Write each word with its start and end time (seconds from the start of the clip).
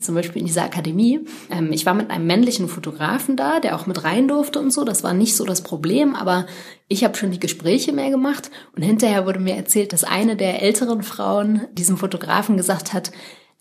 zum 0.00 0.14
Beispiel 0.14 0.40
in 0.40 0.46
dieser 0.46 0.64
Akademie. 0.64 1.20
Ähm, 1.50 1.72
ich 1.72 1.86
war 1.86 1.94
mit 1.94 2.10
einem 2.10 2.26
männlichen 2.26 2.68
Fotografen 2.68 3.36
da, 3.36 3.60
der 3.60 3.76
auch 3.76 3.86
mit 3.86 4.02
rein 4.02 4.28
durfte 4.28 4.58
und 4.58 4.72
so. 4.72 4.84
Das 4.84 5.04
war 5.04 5.14
nicht 5.14 5.36
so 5.36 5.44
das 5.44 5.62
Problem, 5.62 6.14
aber 6.14 6.46
ich 6.88 7.04
habe 7.04 7.16
schon 7.16 7.30
die 7.30 7.38
Gespräche 7.38 7.92
mehr 7.92 8.10
gemacht. 8.10 8.50
Und 8.74 8.82
hinterher 8.82 9.26
wurde 9.26 9.38
mir 9.38 9.54
erzählt, 9.54 9.92
dass 9.92 10.04
eine 10.04 10.36
der 10.36 10.62
älteren 10.62 11.02
Frauen 11.02 11.66
diesem 11.72 11.96
Fotografen 11.96 12.56
gesagt 12.56 12.92
hat, 12.92 13.12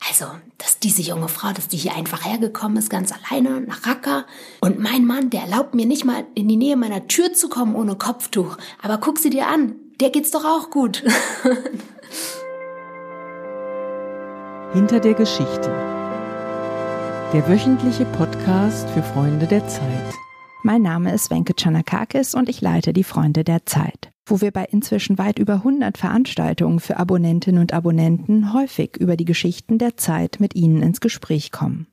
also, 0.08 0.26
dass 0.58 0.80
diese 0.80 1.02
junge 1.02 1.28
Frau, 1.28 1.52
dass 1.52 1.68
die 1.68 1.76
hier 1.76 1.94
einfach 1.94 2.24
hergekommen 2.24 2.78
ist, 2.78 2.90
ganz 2.90 3.12
alleine 3.12 3.60
nach 3.62 3.86
Raqqa. 3.86 4.26
Und 4.62 4.80
mein 4.80 5.06
Mann, 5.06 5.30
der 5.30 5.42
erlaubt 5.42 5.76
mir 5.76 5.86
nicht 5.86 6.06
mal 6.06 6.26
in 6.36 6.48
die 6.48 6.56
Nähe 6.56 6.78
meiner 6.78 7.08
Tür 7.08 7.34
zu 7.34 7.50
kommen 7.50 7.76
ohne 7.76 7.96
Kopftuch. 7.96 8.56
Aber 8.82 9.00
guck 9.00 9.20
sie 9.20 9.30
dir 9.30 9.48
an, 9.48 9.76
der 10.00 10.10
geht's 10.10 10.32
doch 10.32 10.46
auch 10.46 10.70
gut. 10.70 11.04
Hinter 14.74 15.02
der 15.02 15.16
Geschichte. 15.16 15.99
Der 17.32 17.48
wöchentliche 17.48 18.06
Podcast 18.06 18.90
für 18.90 19.04
Freunde 19.04 19.46
der 19.46 19.68
Zeit. 19.68 20.14
Mein 20.64 20.82
Name 20.82 21.14
ist 21.14 21.30
Wenke 21.30 21.54
Chanakakis 21.56 22.34
und 22.34 22.50
ich 22.50 22.60
leite 22.60 22.92
die 22.92 23.04
Freunde 23.04 23.44
der 23.44 23.68
Zeit, 23.68 24.10
wo 24.26 24.42
wir 24.42 24.50
bei 24.50 24.66
inzwischen 24.66 25.20
weit 25.20 25.38
über 25.38 25.54
100 25.54 26.00
Veranstaltungen 26.00 26.80
für 26.80 26.98
Abonnentinnen 26.98 27.62
und 27.62 27.72
Abonnenten 27.72 28.52
häufig 28.52 28.98
über 28.98 29.16
die 29.16 29.26
Geschichten 29.26 29.78
der 29.78 29.96
Zeit 29.96 30.38
mit 30.40 30.56
ihnen 30.56 30.82
ins 30.82 31.02
Gespräch 31.02 31.52
kommen. 31.52 31.86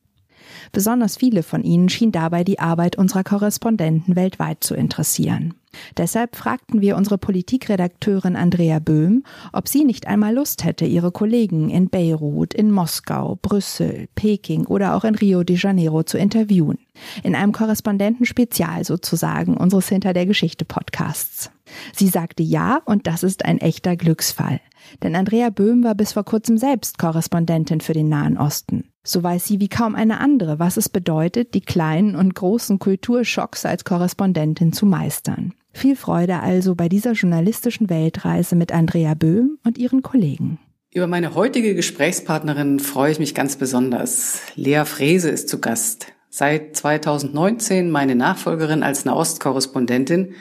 Besonders 0.73 1.19
viele 1.19 1.43
von 1.43 1.63
ihnen 1.63 1.91
schien 1.91 2.13
dabei 2.13 2.43
die 2.43 2.59
Arbeit 2.59 2.97
unserer 2.97 3.23
Korrespondenten 3.23 4.17
weltweit 4.17 4.65
zu 4.65 4.75
interessieren. 4.75 5.53
Deshalb 5.97 6.37
fragten 6.37 6.81
wir 6.81 6.97
unsere 6.97 7.19
Politikredakteurin 7.19 8.37
Andrea 8.37 8.79
Böhm, 8.79 9.25
ob 9.53 9.69
sie 9.69 9.85
nicht 9.85 10.07
einmal 10.07 10.35
Lust 10.35 10.65
hätte, 10.65 10.85
ihre 10.85 11.13
Kollegen 11.13 11.71
in 11.71 11.89
Beirut, 11.89 12.55
in 12.55 12.71
Moskau, 12.71 13.39
Brüssel, 13.43 14.09
Peking 14.15 14.67
oder 14.67 14.95
auch 14.95 15.05
in 15.05 15.15
Rio 15.15 15.43
de 15.43 15.57
Janeiro 15.57 16.03
zu 16.03 16.19
interviewen. 16.19 16.79
In 17.23 17.35
einem 17.35 17.53
Korrespondentenspezial 17.53 18.85
sozusagen 18.85 19.57
unseres 19.57 19.89
Hinter 19.89 20.13
der 20.13 20.27
Geschichte 20.27 20.65
Podcasts. 20.65 21.51
Sie 21.95 22.09
sagte 22.09 22.43
ja 22.43 22.81
und 22.85 23.07
das 23.07 23.23
ist 23.23 23.45
ein 23.45 23.59
echter 23.59 23.97
Glücksfall. 23.97 24.61
Denn 25.03 25.17
Andrea 25.17 25.51
Böhm 25.51 25.83
war 25.83 25.95
bis 25.95 26.13
vor 26.13 26.25
kurzem 26.25 26.59
selbst 26.59 26.99
Korrespondentin 26.99 27.81
für 27.81 27.93
den 27.93 28.09
Nahen 28.09 28.39
Osten. 28.39 28.85
So 29.03 29.23
weiß 29.23 29.45
sie 29.45 29.61
wie 29.61 29.69
kaum 29.69 29.95
eine 29.95 30.21
andere, 30.21 30.59
was 30.59 30.77
es 30.77 30.89
bedeutet, 30.89 31.55
die 31.55 31.61
kleinen 31.61 32.17
und 32.17 32.35
großen 32.35 32.79
Kulturschocks 32.79 33.65
als 33.65 33.85
Korrespondentin 33.85 34.73
zu 34.73 34.87
meistern. 34.87 35.55
Viel 35.77 35.95
Freude 35.95 36.41
also 36.41 36.75
bei 36.75 36.89
dieser 36.89 37.13
journalistischen 37.13 37.91
Weltreise 37.91 38.57
mit 38.57 38.73
Andrea 38.73 39.13
Böhm 39.13 39.59
und 39.63 39.77
ihren 39.77 40.01
Kollegen. 40.01 40.59
Über 40.91 41.07
meine 41.07 41.35
heutige 41.35 41.75
Gesprächspartnerin 41.75 42.81
freue 42.81 43.13
ich 43.13 43.19
mich 43.19 43.35
ganz 43.35 43.57
besonders. 43.57 44.41
Lea 44.55 44.85
Frese 44.87 45.29
ist 45.29 45.51
zu 45.51 45.61
Gast. 45.61 46.07
Seit 46.31 46.75
2019 46.77 47.91
meine 47.91 48.15
Nachfolgerin 48.15 48.83
als 48.83 49.05
Nahostkorrespondentin. 49.05 50.33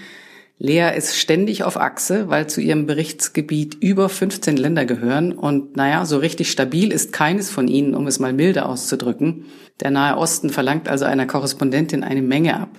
Lea 0.57 0.91
ist 0.95 1.17
ständig 1.17 1.65
auf 1.65 1.75
Achse, 1.75 2.29
weil 2.29 2.47
zu 2.47 2.61
ihrem 2.61 2.85
Berichtsgebiet 2.85 3.75
über 3.81 4.07
15 4.07 4.55
Länder 4.55 4.85
gehören 4.85 5.33
und 5.33 5.75
naja, 5.75 6.05
so 6.05 6.17
richtig 6.17 6.49
stabil 6.49 6.93
ist 6.93 7.11
keines 7.11 7.51
von 7.51 7.67
ihnen, 7.67 7.93
um 7.93 8.07
es 8.07 8.19
mal 8.19 8.31
milde 8.31 8.65
auszudrücken. 8.65 9.47
Der 9.81 9.91
Nahe 9.91 10.15
Osten 10.15 10.49
verlangt 10.49 10.87
also 10.87 11.03
einer 11.03 11.25
Korrespondentin 11.25 12.05
eine 12.05 12.21
Menge 12.21 12.57
ab. 12.57 12.69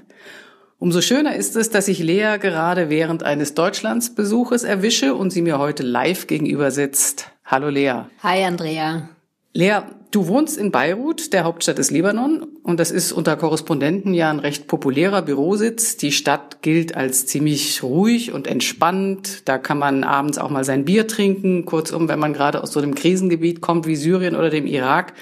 Umso 0.78 1.00
schöner 1.00 1.36
ist 1.36 1.56
es, 1.56 1.70
dass 1.70 1.88
ich 1.88 2.00
Lea 2.00 2.36
gerade 2.38 2.90
während 2.90 3.22
eines 3.22 3.54
Deutschlandsbesuches 3.54 4.62
erwische 4.62 5.14
und 5.14 5.30
sie 5.30 5.40
mir 5.40 5.58
heute 5.58 5.82
live 5.82 6.26
gegenüber 6.26 6.70
sitzt. 6.70 7.30
Hallo 7.46 7.70
Lea. 7.70 8.02
Hi 8.22 8.44
Andrea. 8.44 9.08
Lea, 9.54 9.78
du 10.10 10.28
wohnst 10.28 10.58
in 10.58 10.70
Beirut, 10.72 11.32
der 11.32 11.44
Hauptstadt 11.44 11.78
des 11.78 11.90
Libanon, 11.90 12.46
und 12.62 12.78
das 12.78 12.90
ist 12.90 13.12
unter 13.12 13.36
Korrespondenten 13.36 14.12
ja 14.12 14.28
ein 14.28 14.38
recht 14.38 14.66
populärer 14.66 15.22
Bürositz. 15.22 15.96
Die 15.96 16.12
Stadt 16.12 16.60
gilt 16.60 16.94
als 16.94 17.24
ziemlich 17.24 17.82
ruhig 17.82 18.32
und 18.32 18.46
entspannt. 18.46 19.48
Da 19.48 19.56
kann 19.56 19.78
man 19.78 20.04
abends 20.04 20.36
auch 20.36 20.50
mal 20.50 20.64
sein 20.64 20.84
Bier 20.84 21.06
trinken. 21.06 21.64
Kurzum, 21.64 22.06
wenn 22.08 22.18
man 22.18 22.34
gerade 22.34 22.62
aus 22.62 22.72
so 22.72 22.80
einem 22.80 22.94
Krisengebiet 22.94 23.62
kommt 23.62 23.86
wie 23.86 23.96
Syrien 23.96 24.36
oder 24.36 24.50
dem 24.50 24.66
Irak, 24.66 25.14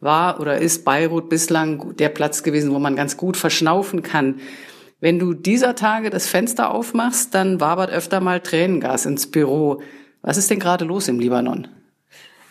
war 0.00 0.40
oder 0.40 0.58
ist 0.58 0.84
Beirut 0.84 1.28
bislang 1.28 1.94
der 1.96 2.08
Platz 2.08 2.42
gewesen, 2.42 2.72
wo 2.72 2.80
man 2.80 2.96
ganz 2.96 3.16
gut 3.16 3.36
verschnaufen 3.36 4.02
kann. 4.02 4.40
Wenn 5.06 5.20
du 5.20 5.34
dieser 5.34 5.76
Tage 5.76 6.10
das 6.10 6.26
Fenster 6.26 6.74
aufmachst, 6.74 7.32
dann 7.32 7.60
wabert 7.60 7.92
öfter 7.92 8.18
mal 8.18 8.40
Tränengas 8.40 9.06
ins 9.06 9.30
Büro. 9.30 9.80
Was 10.20 10.36
ist 10.36 10.50
denn 10.50 10.58
gerade 10.58 10.84
los 10.84 11.06
im 11.06 11.20
Libanon? 11.20 11.68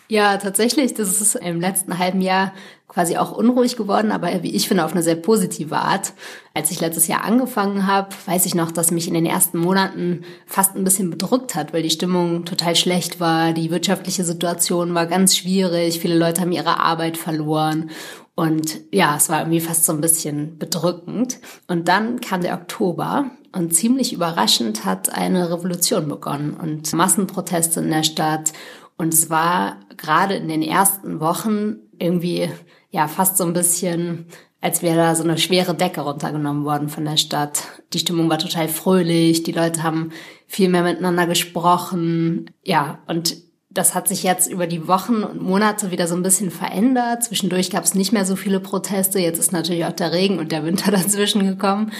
Ja, 0.08 0.38
tatsächlich, 0.38 0.94
das 0.94 1.20
ist 1.20 1.34
im 1.34 1.60
letzten 1.60 1.98
halben 1.98 2.22
Jahr 2.22 2.54
quasi 2.88 3.18
auch 3.18 3.32
unruhig 3.32 3.76
geworden, 3.76 4.10
aber 4.10 4.42
wie 4.42 4.54
ich 4.54 4.68
finde, 4.68 4.86
auf 4.86 4.92
eine 4.92 5.02
sehr 5.02 5.16
positive 5.16 5.76
Art. 5.76 6.14
Als 6.54 6.70
ich 6.70 6.80
letztes 6.80 7.08
Jahr 7.08 7.24
angefangen 7.24 7.86
habe, 7.86 8.08
weiß 8.24 8.46
ich 8.46 8.54
noch, 8.54 8.70
dass 8.70 8.90
mich 8.90 9.06
in 9.06 9.12
den 9.12 9.26
ersten 9.26 9.58
Monaten 9.58 10.22
fast 10.46 10.76
ein 10.76 10.84
bisschen 10.84 11.10
bedrückt 11.10 11.56
hat, 11.56 11.74
weil 11.74 11.82
die 11.82 11.90
Stimmung 11.90 12.46
total 12.46 12.74
schlecht 12.74 13.20
war, 13.20 13.52
die 13.52 13.70
wirtschaftliche 13.70 14.24
Situation 14.24 14.94
war 14.94 15.04
ganz 15.04 15.36
schwierig, 15.36 16.00
viele 16.00 16.16
Leute 16.16 16.40
haben 16.40 16.52
ihre 16.52 16.80
Arbeit 16.80 17.18
verloren 17.18 17.90
und 18.36 18.80
ja, 18.92 19.16
es 19.16 19.30
war 19.30 19.40
irgendwie 19.40 19.60
fast 19.60 19.86
so 19.86 19.94
ein 19.94 20.02
bisschen 20.02 20.58
bedrückend. 20.58 21.40
Und 21.68 21.88
dann 21.88 22.20
kam 22.20 22.42
der 22.42 22.54
Oktober 22.54 23.30
und 23.52 23.74
ziemlich 23.74 24.12
überraschend 24.12 24.84
hat 24.84 25.08
eine 25.08 25.50
Revolution 25.50 26.06
begonnen 26.06 26.52
und 26.52 26.92
Massenproteste 26.92 27.80
in 27.80 27.90
der 27.90 28.02
Stadt. 28.02 28.52
Und 28.98 29.14
es 29.14 29.30
war 29.30 29.80
gerade 29.96 30.34
in 30.34 30.48
den 30.48 30.60
ersten 30.60 31.18
Wochen 31.18 31.76
irgendwie 31.98 32.50
ja 32.90 33.08
fast 33.08 33.38
so 33.38 33.44
ein 33.44 33.54
bisschen, 33.54 34.26
als 34.60 34.82
wäre 34.82 34.98
da 34.98 35.14
so 35.14 35.24
eine 35.24 35.38
schwere 35.38 35.74
Decke 35.74 36.02
runtergenommen 36.02 36.66
worden 36.66 36.90
von 36.90 37.06
der 37.06 37.16
Stadt. 37.16 37.62
Die 37.94 37.98
Stimmung 37.98 38.28
war 38.28 38.38
total 38.38 38.68
fröhlich, 38.68 39.44
die 39.44 39.52
Leute 39.52 39.82
haben 39.82 40.12
viel 40.46 40.68
mehr 40.68 40.82
miteinander 40.82 41.26
gesprochen. 41.26 42.50
Ja, 42.62 42.98
und 43.06 43.45
das 43.76 43.94
hat 43.94 44.08
sich 44.08 44.22
jetzt 44.22 44.50
über 44.50 44.66
die 44.66 44.88
Wochen 44.88 45.22
und 45.22 45.42
Monate 45.42 45.90
wieder 45.90 46.06
so 46.06 46.14
ein 46.14 46.22
bisschen 46.22 46.50
verändert. 46.50 47.24
Zwischendurch 47.24 47.70
gab 47.70 47.84
es 47.84 47.94
nicht 47.94 48.12
mehr 48.12 48.24
so 48.24 48.36
viele 48.36 48.60
Proteste. 48.60 49.18
Jetzt 49.18 49.38
ist 49.38 49.52
natürlich 49.52 49.84
auch 49.84 49.92
der 49.92 50.12
Regen 50.12 50.38
und 50.38 50.52
der 50.52 50.64
Winter 50.64 50.90
dazwischen 50.90 51.46
gekommen. 51.46 51.92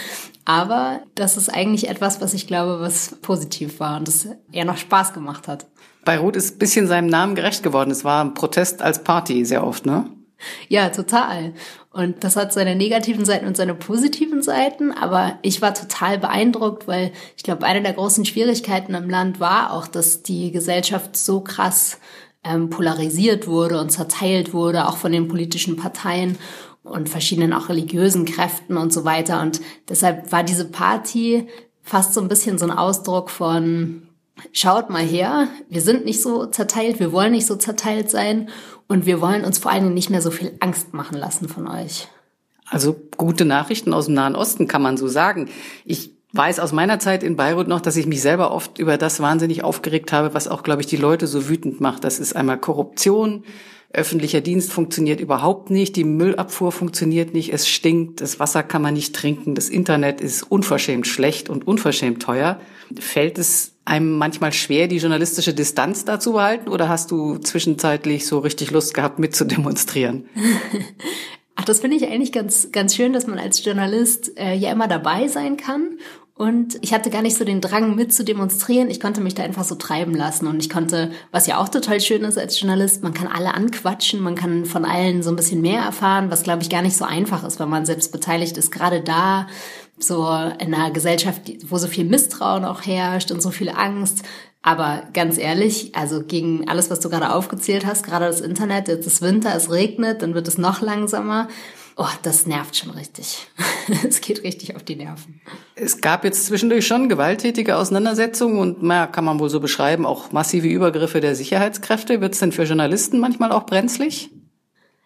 Aber 0.45 1.01
das 1.15 1.37
ist 1.37 1.49
eigentlich 1.49 1.89
etwas, 1.89 2.21
was 2.21 2.33
ich 2.33 2.47
glaube, 2.47 2.79
was 2.79 3.17
positiv 3.21 3.79
war 3.79 3.97
und 3.97 4.07
das 4.07 4.27
eher 4.51 4.65
noch 4.65 4.77
Spaß 4.77 5.13
gemacht 5.13 5.47
hat. 5.47 5.67
Beirut 6.03 6.35
ist 6.35 6.55
ein 6.55 6.59
bisschen 6.59 6.87
seinem 6.87 7.07
Namen 7.07 7.35
gerecht 7.35 7.63
geworden. 7.63 7.91
Es 7.91 8.03
war 8.03 8.23
ein 8.23 8.33
Protest 8.33 8.81
als 8.81 9.03
Party 9.03 9.45
sehr 9.45 9.65
oft, 9.65 9.85
ne? 9.85 10.09
Ja, 10.69 10.89
total. 10.89 11.53
Und 11.91 12.23
das 12.23 12.35
hat 12.35 12.53
seine 12.53 12.75
negativen 12.75 13.25
Seiten 13.25 13.47
und 13.47 13.57
seine 13.57 13.73
positiven 13.73 14.41
Seiten. 14.41 14.91
Aber 14.91 15.39
ich 15.41 15.61
war 15.61 15.73
total 15.73 16.19
beeindruckt, 16.19 16.87
weil 16.87 17.11
ich 17.35 17.43
glaube, 17.43 17.65
eine 17.65 17.81
der 17.81 17.93
großen 17.93 18.25
Schwierigkeiten 18.25 18.93
im 18.93 19.09
Land 19.09 19.39
war 19.39 19.73
auch, 19.73 19.87
dass 19.87 20.21
die 20.21 20.51
Gesellschaft 20.51 21.17
so 21.17 21.41
krass 21.41 21.97
ähm, 22.43 22.69
polarisiert 22.69 23.47
wurde 23.47 23.79
und 23.79 23.91
zerteilt 23.91 24.53
wurde, 24.53 24.87
auch 24.87 24.97
von 24.97 25.11
den 25.11 25.27
politischen 25.27 25.75
Parteien 25.75 26.37
und 26.83 27.09
verschiedenen 27.09 27.53
auch 27.53 27.69
religiösen 27.69 28.25
Kräften 28.25 28.77
und 28.77 28.93
so 28.93 29.05
weiter. 29.05 29.41
Und 29.41 29.61
deshalb 29.89 30.31
war 30.31 30.43
diese 30.43 30.65
Party 30.65 31.47
fast 31.81 32.13
so 32.13 32.21
ein 32.21 32.27
bisschen 32.27 32.57
so 32.57 32.65
ein 32.65 32.71
Ausdruck 32.71 33.29
von, 33.29 34.06
schaut 34.53 34.89
mal 34.89 35.03
her, 35.03 35.47
wir 35.69 35.81
sind 35.81 36.05
nicht 36.05 36.21
so 36.21 36.45
zerteilt, 36.45 36.99
wir 36.99 37.11
wollen 37.11 37.31
nicht 37.31 37.45
so 37.45 37.55
zerteilt 37.55 38.09
sein 38.09 38.49
und 38.87 39.05
wir 39.05 39.21
wollen 39.21 39.43
uns 39.43 39.59
vor 39.59 39.71
allen 39.71 39.83
Dingen 39.83 39.95
nicht 39.95 40.09
mehr 40.09 40.21
so 40.21 40.31
viel 40.31 40.55
Angst 40.59 40.93
machen 40.93 41.17
lassen 41.17 41.49
von 41.49 41.67
euch. 41.67 42.07
Also 42.69 42.95
gute 43.15 43.45
Nachrichten 43.45 43.93
aus 43.93 44.05
dem 44.05 44.15
Nahen 44.15 44.35
Osten 44.35 44.67
kann 44.67 44.81
man 44.81 44.97
so 44.97 45.07
sagen. 45.07 45.49
Ich 45.85 46.11
weiß 46.33 46.59
aus 46.59 46.73
meiner 46.73 46.99
Zeit 46.99 47.23
in 47.23 47.35
Beirut 47.35 47.67
noch, 47.67 47.81
dass 47.81 47.95
ich 47.95 48.05
mich 48.05 48.21
selber 48.21 48.51
oft 48.51 48.79
über 48.79 48.97
das 48.97 49.21
wahnsinnig 49.21 49.63
aufgeregt 49.63 50.11
habe, 50.11 50.33
was 50.33 50.47
auch, 50.47 50.63
glaube 50.63 50.81
ich, 50.81 50.87
die 50.87 50.97
Leute 50.97 51.27
so 51.27 51.47
wütend 51.47 51.79
macht. 51.79 52.03
Das 52.03 52.19
ist 52.19 52.35
einmal 52.35 52.59
Korruption, 52.59 53.43
öffentlicher 53.93 54.41
Dienst 54.41 54.71
funktioniert 54.71 55.21
überhaupt 55.21 55.69
nicht, 55.69 55.95
die 55.95 56.03
Müllabfuhr 56.03 56.73
funktioniert 56.73 57.33
nicht, 57.33 57.53
es 57.53 57.69
stinkt, 57.69 58.19
das 58.19 58.39
Wasser 58.39 58.61
kann 58.61 58.81
man 58.81 58.93
nicht 58.93 59.15
trinken, 59.15 59.55
das 59.55 59.69
Internet 59.69 60.19
ist 60.19 60.43
unverschämt 60.43 61.07
schlecht 61.07 61.49
und 61.49 61.65
unverschämt 61.65 62.21
teuer. 62.21 62.59
Fällt 62.99 63.37
es 63.37 63.76
einem 63.87 64.17
manchmal 64.17 64.53
schwer, 64.53 64.87
die 64.87 64.97
journalistische 64.97 65.53
Distanz 65.53 66.05
dazu 66.05 66.33
behalten 66.33 66.69
oder 66.69 66.89
hast 66.89 67.11
du 67.11 67.37
zwischenzeitlich 67.37 68.27
so 68.27 68.39
richtig 68.39 68.71
Lust 68.71 68.93
gehabt, 68.93 69.19
mitzudemonstrieren? 69.19 70.27
Ach, 71.55 71.65
das 71.65 71.79
finde 71.79 71.97
ich 71.97 72.07
eigentlich 72.07 72.31
ganz, 72.31 72.71
ganz 72.71 72.95
schön, 72.95 73.13
dass 73.13 73.25
man 73.25 73.39
als 73.39 73.63
Journalist 73.63 74.37
äh, 74.37 74.53
ja 74.53 74.71
immer 74.71 74.87
dabei 74.87 75.27
sein 75.27 75.57
kann 75.57 75.97
und 76.37 76.77
ich 76.81 76.93
hatte 76.93 77.09
gar 77.09 77.23
nicht 77.23 77.35
so 77.35 77.45
den 77.45 77.61
Drang 77.61 77.95
mit 77.95 78.13
zu 78.13 78.23
demonstrieren. 78.23 78.91
Ich 78.91 78.99
konnte 78.99 79.21
mich 79.21 79.33
da 79.33 79.41
einfach 79.41 79.63
so 79.63 79.73
treiben 79.73 80.13
lassen. 80.13 80.45
Und 80.45 80.59
ich 80.59 80.69
konnte, 80.69 81.11
was 81.31 81.47
ja 81.47 81.57
auch 81.57 81.67
total 81.67 81.99
schön 81.99 82.23
ist 82.23 82.37
als 82.37 82.59
Journalist, 82.59 83.01
man 83.01 83.15
kann 83.15 83.27
alle 83.27 83.55
anquatschen, 83.55 84.21
man 84.21 84.35
kann 84.35 84.65
von 84.65 84.85
allen 84.85 85.23
so 85.23 85.31
ein 85.31 85.35
bisschen 85.35 85.61
mehr 85.61 85.81
erfahren, 85.81 86.29
was 86.29 86.43
glaube 86.43 86.61
ich 86.61 86.69
gar 86.69 86.83
nicht 86.83 86.95
so 86.95 87.05
einfach 87.05 87.43
ist, 87.43 87.59
wenn 87.59 87.69
man 87.69 87.87
selbst 87.87 88.11
beteiligt 88.11 88.55
ist. 88.57 88.71
Gerade 88.71 89.01
da 89.01 89.47
so 89.99 90.27
in 90.59 90.73
einer 90.73 90.91
Gesellschaft, 90.91 91.41
wo 91.69 91.77
so 91.77 91.87
viel 91.87 92.05
Misstrauen 92.05 92.65
auch 92.65 92.85
herrscht 92.85 93.31
und 93.31 93.41
so 93.41 93.49
viel 93.49 93.69
Angst. 93.69 94.23
Aber 94.61 95.03
ganz 95.13 95.37
ehrlich, 95.37 95.95
also 95.95 96.23
gegen 96.23 96.67
alles, 96.67 96.89
was 96.89 96.99
du 96.99 97.09
gerade 97.09 97.33
aufgezählt 97.33 97.85
hast, 97.85 98.03
gerade 98.03 98.25
das 98.25 98.41
Internet, 98.41 98.87
jetzt 98.87 99.07
ist 99.07 99.21
Winter, 99.21 99.55
es 99.55 99.71
regnet, 99.71 100.21
dann 100.21 100.33
wird 100.33 100.47
es 100.47 100.57
noch 100.57 100.81
langsamer. 100.81 101.47
Oh, 101.95 102.05
das 102.21 102.45
nervt 102.45 102.75
schon 102.75 102.91
richtig. 102.91 103.47
es 104.07 104.21
geht 104.21 104.43
richtig 104.43 104.75
auf 104.75 104.83
die 104.83 104.95
Nerven. 104.95 105.41
Es 105.75 105.99
gab 105.99 106.23
jetzt 106.23 106.45
zwischendurch 106.45 106.85
schon 106.85 107.09
gewalttätige 107.09 107.75
Auseinandersetzungen 107.75 108.59
und 108.59 108.83
na, 108.83 109.07
kann 109.07 109.25
man 109.25 109.39
wohl 109.39 109.49
so 109.49 109.59
beschreiben, 109.59 110.05
auch 110.05 110.31
massive 110.31 110.67
Übergriffe 110.67 111.21
der 111.21 111.35
Sicherheitskräfte. 111.35 112.21
Wird 112.21 112.33
es 112.33 112.39
denn 112.39 112.51
für 112.51 112.63
Journalisten 112.63 113.19
manchmal 113.19 113.51
auch 113.51 113.65
brenzlig? 113.65 114.29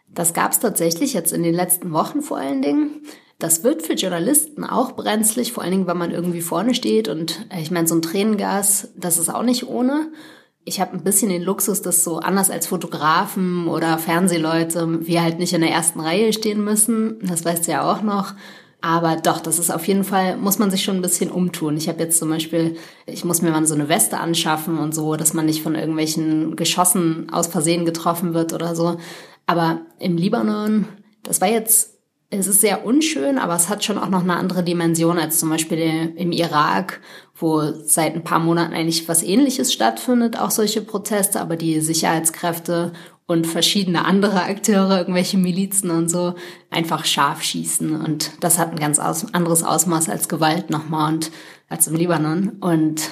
Das 0.09 0.33
gab 0.33 0.51
es 0.51 0.59
tatsächlich 0.59 1.13
jetzt 1.13 1.31
in 1.31 1.43
den 1.43 1.53
letzten 1.53 1.93
Wochen 1.93 2.21
vor 2.21 2.37
allen 2.37 2.61
Dingen. 2.61 3.01
Das 3.41 3.63
wird 3.63 3.81
für 3.81 3.93
Journalisten 3.93 4.63
auch 4.63 4.91
brenzlig, 4.91 5.51
vor 5.51 5.63
allen 5.63 5.71
Dingen, 5.71 5.87
wenn 5.87 5.97
man 5.97 6.11
irgendwie 6.11 6.41
vorne 6.41 6.75
steht. 6.75 7.07
Und 7.07 7.47
äh, 7.49 7.59
ich 7.59 7.71
meine, 7.71 7.87
so 7.87 7.95
ein 7.95 8.03
Tränengas, 8.03 8.89
das 8.95 9.17
ist 9.17 9.29
auch 9.29 9.41
nicht 9.41 9.67
ohne. 9.67 10.11
Ich 10.63 10.79
habe 10.79 10.93
ein 10.93 11.03
bisschen 11.03 11.29
den 11.29 11.41
Luxus, 11.41 11.81
dass 11.81 12.03
so 12.03 12.19
anders 12.19 12.51
als 12.51 12.67
Fotografen 12.67 13.67
oder 13.67 13.97
Fernsehleute 13.97 15.07
wir 15.07 15.23
halt 15.23 15.39
nicht 15.39 15.53
in 15.53 15.61
der 15.61 15.71
ersten 15.71 15.99
Reihe 15.99 16.33
stehen 16.33 16.63
müssen. 16.63 17.17
Das 17.23 17.43
weißt 17.43 17.65
du 17.65 17.71
ja 17.71 17.91
auch 17.91 18.03
noch. 18.03 18.35
Aber 18.79 19.15
doch, 19.15 19.41
das 19.41 19.57
ist 19.57 19.71
auf 19.71 19.87
jeden 19.87 20.03
Fall, 20.03 20.37
muss 20.37 20.59
man 20.59 20.69
sich 20.69 20.83
schon 20.83 20.97
ein 20.97 21.01
bisschen 21.01 21.31
umtun. 21.31 21.77
Ich 21.77 21.89
habe 21.89 21.99
jetzt 21.99 22.19
zum 22.19 22.29
Beispiel, 22.29 22.77
ich 23.07 23.25
muss 23.25 23.41
mir 23.41 23.49
mal 23.49 23.65
so 23.65 23.73
eine 23.73 23.89
Weste 23.89 24.19
anschaffen 24.19 24.77
und 24.77 24.93
so, 24.93 25.15
dass 25.15 25.33
man 25.33 25.47
nicht 25.47 25.63
von 25.63 25.73
irgendwelchen 25.73 26.55
Geschossen 26.55 27.31
aus 27.31 27.47
Versehen 27.47 27.85
getroffen 27.85 28.35
wird 28.35 28.53
oder 28.53 28.75
so. 28.75 28.97
Aber 29.47 29.81
im 29.97 30.15
Libanon, 30.15 30.87
das 31.23 31.41
war 31.41 31.47
jetzt 31.47 31.90
es 32.39 32.47
ist 32.47 32.61
sehr 32.61 32.85
unschön, 32.85 33.37
aber 33.37 33.55
es 33.55 33.67
hat 33.67 33.83
schon 33.83 33.97
auch 33.97 34.07
noch 34.09 34.21
eine 34.21 34.37
andere 34.37 34.63
Dimension 34.63 35.19
als 35.19 35.39
zum 35.39 35.49
Beispiel 35.49 36.13
im 36.15 36.31
Irak, 36.31 37.01
wo 37.35 37.61
seit 37.83 38.15
ein 38.15 38.23
paar 38.23 38.39
Monaten 38.39 38.73
eigentlich 38.73 39.07
was 39.09 39.21
Ähnliches 39.21 39.73
stattfindet, 39.73 40.39
auch 40.39 40.51
solche 40.51 40.81
Proteste, 40.81 41.41
aber 41.41 41.57
die 41.57 41.81
Sicherheitskräfte 41.81 42.93
und 43.27 43.47
verschiedene 43.47 44.05
andere 44.05 44.43
Akteure, 44.43 44.99
irgendwelche 44.99 45.37
Milizen 45.37 45.91
und 45.91 46.09
so, 46.09 46.35
einfach 46.69 47.03
scharf 47.05 47.43
schießen. 47.43 47.99
Und 47.99 48.31
das 48.39 48.57
hat 48.57 48.71
ein 48.71 48.79
ganz 48.79 48.99
anderes 48.99 49.63
Ausmaß 49.63 50.09
als 50.09 50.29
Gewalt 50.29 50.69
nochmal 50.69 51.13
und 51.13 51.31
als 51.67 51.87
im 51.87 51.95
Libanon. 51.95 52.57
Und 52.61 53.09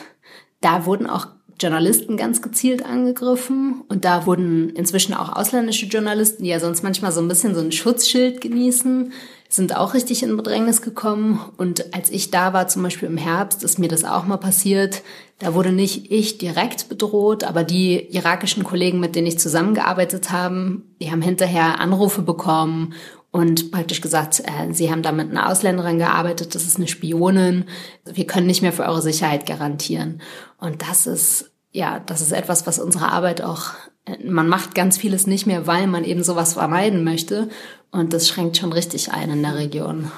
da 0.61 0.85
wurden 0.85 1.07
auch 1.07 1.27
Journalisten 1.59 2.17
ganz 2.17 2.41
gezielt 2.41 2.85
angegriffen 2.85 3.81
und 3.89 4.05
da 4.05 4.25
wurden 4.25 4.69
inzwischen 4.69 5.13
auch 5.13 5.35
ausländische 5.35 5.87
Journalisten, 5.87 6.43
die 6.43 6.49
ja 6.49 6.59
sonst 6.59 6.83
manchmal 6.83 7.11
so 7.11 7.21
ein 7.21 7.27
bisschen 7.27 7.53
so 7.53 7.61
ein 7.61 7.71
Schutzschild 7.71 8.41
genießen, 8.41 9.11
sind 9.49 9.75
auch 9.75 9.95
richtig 9.95 10.21
in 10.21 10.37
Bedrängnis 10.37 10.83
gekommen. 10.83 11.39
Und 11.57 11.93
als 11.95 12.11
ich 12.11 12.29
da 12.29 12.53
war, 12.53 12.67
zum 12.67 12.83
Beispiel 12.83 13.09
im 13.09 13.17
Herbst, 13.17 13.63
ist 13.63 13.79
mir 13.79 13.87
das 13.87 14.05
auch 14.05 14.25
mal 14.25 14.37
passiert. 14.37 15.01
Da 15.39 15.55
wurde 15.55 15.71
nicht 15.71 16.11
ich 16.11 16.37
direkt 16.37 16.87
bedroht, 16.87 17.43
aber 17.43 17.63
die 17.63 18.07
irakischen 18.15 18.63
Kollegen, 18.63 18.99
mit 18.99 19.15
denen 19.15 19.25
ich 19.25 19.39
zusammengearbeitet 19.39 20.29
habe, 20.29 20.81
die 21.01 21.11
haben 21.11 21.23
hinterher 21.23 21.79
Anrufe 21.79 22.21
bekommen 22.21 22.93
und 23.31 23.71
praktisch 23.71 24.01
gesagt, 24.01 24.41
äh, 24.45 24.73
sie 24.73 24.91
haben 24.91 25.03
da 25.03 25.11
mit 25.11 25.29
einer 25.29 25.49
Ausländerin 25.49 25.99
gearbeitet, 25.99 26.55
das 26.55 26.63
ist 26.63 26.77
eine 26.77 26.87
Spionin, 26.87 27.65
wir 28.05 28.25
können 28.25 28.47
nicht 28.47 28.61
mehr 28.61 28.73
für 28.73 28.85
eure 28.85 29.01
Sicherheit 29.01 29.45
garantieren. 29.45 30.21
Und 30.57 30.81
das 30.81 31.05
ist, 31.05 31.51
ja, 31.71 31.99
das 31.99 32.21
ist 32.21 32.31
etwas, 32.31 32.65
was 32.65 32.79
unsere 32.79 33.11
Arbeit 33.11 33.41
auch, 33.41 33.73
äh, 34.05 34.17
man 34.23 34.49
macht 34.49 34.73
ganz 34.73 34.97
vieles 34.97 35.27
nicht 35.27 35.45
mehr, 35.45 35.67
weil 35.67 35.87
man 35.87 36.03
eben 36.03 36.23
sowas 36.23 36.53
vermeiden 36.53 37.03
möchte. 37.03 37.49
Und 37.91 38.13
das 38.13 38.27
schränkt 38.27 38.57
schon 38.57 38.73
richtig 38.73 39.11
ein 39.11 39.29
in 39.31 39.43
der 39.43 39.55
Region. 39.55 40.11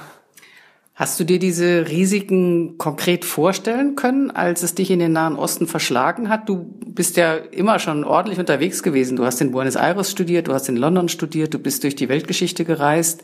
Hast 1.02 1.20
du 1.20 1.24
dir 1.24 1.40
diese 1.40 1.90
Risiken 1.90 2.78
konkret 2.78 3.26
vorstellen 3.26 3.96
können, 3.96 4.30
als 4.30 4.62
es 4.62 4.76
dich 4.76 4.92
in 4.92 5.00
den 5.00 5.14
Nahen 5.14 5.36
Osten 5.36 5.66
verschlagen 5.66 6.30
hat? 6.30 6.48
Du 6.48 6.76
bist 6.86 7.18
ja 7.18 7.38
immer 7.38 7.80
schon 7.80 8.04
ordentlich 8.04 8.38
unterwegs 8.38 8.84
gewesen. 8.84 9.16
Du 9.16 9.26
hast 9.26 9.42
in 9.42 9.52
Buenos 9.52 9.78
Aires 9.78 10.12
studiert, 10.12 10.48
du 10.48 10.54
hast 10.54 10.70
in 10.70 10.78
London 10.78 11.10
studiert, 11.10 11.56
du 11.56 11.58
bist 11.58 11.82
durch 11.82 11.96
die 11.96 12.08
Weltgeschichte 12.08 12.66
gereist. 12.66 13.24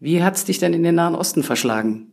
Wie 0.00 0.24
hat 0.24 0.34
es 0.34 0.44
dich 0.44 0.58
denn 0.58 0.74
in 0.74 0.82
den 0.82 0.96
Nahen 0.96 1.14
Osten 1.14 1.44
verschlagen? 1.44 2.10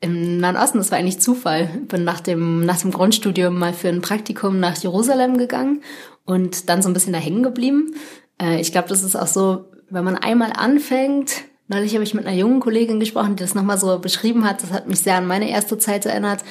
Im 0.00 0.38
Nahen 0.38 0.56
Osten, 0.56 0.78
das 0.78 0.92
war 0.92 0.98
eigentlich 0.98 1.18
Zufall. 1.18 1.68
Ich 1.82 1.88
bin 1.88 2.04
nach 2.04 2.20
dem, 2.20 2.64
nach 2.64 2.80
dem 2.80 2.92
Grundstudium 2.92 3.58
mal 3.58 3.72
für 3.72 3.88
ein 3.88 4.00
Praktikum 4.00 4.60
nach 4.60 4.76
Jerusalem 4.76 5.38
gegangen 5.38 5.82
und 6.24 6.68
dann 6.68 6.82
so 6.82 6.88
ein 6.88 6.94
bisschen 6.94 7.14
da 7.14 7.18
hängen 7.18 7.42
geblieben. 7.42 7.96
Äh, 8.40 8.60
ich 8.60 8.70
glaube, 8.70 8.86
das 8.86 9.02
ist 9.02 9.16
auch 9.16 9.26
so, 9.26 9.72
wenn 9.90 10.04
man 10.04 10.16
einmal 10.16 10.52
anfängt, 10.52 11.46
Neulich 11.66 11.94
habe 11.94 12.04
ich 12.04 12.14
mit 12.14 12.26
einer 12.26 12.36
jungen 12.36 12.60
Kollegin 12.60 13.00
gesprochen, 13.00 13.36
die 13.36 13.42
das 13.42 13.54
nochmal 13.54 13.78
so 13.78 13.98
beschrieben 13.98 14.44
hat. 14.44 14.62
Das 14.62 14.72
hat 14.72 14.86
mich 14.86 15.00
sehr 15.00 15.16
an 15.16 15.26
meine 15.26 15.48
erste 15.48 15.78
Zeit 15.78 16.04
erinnert. 16.04 16.44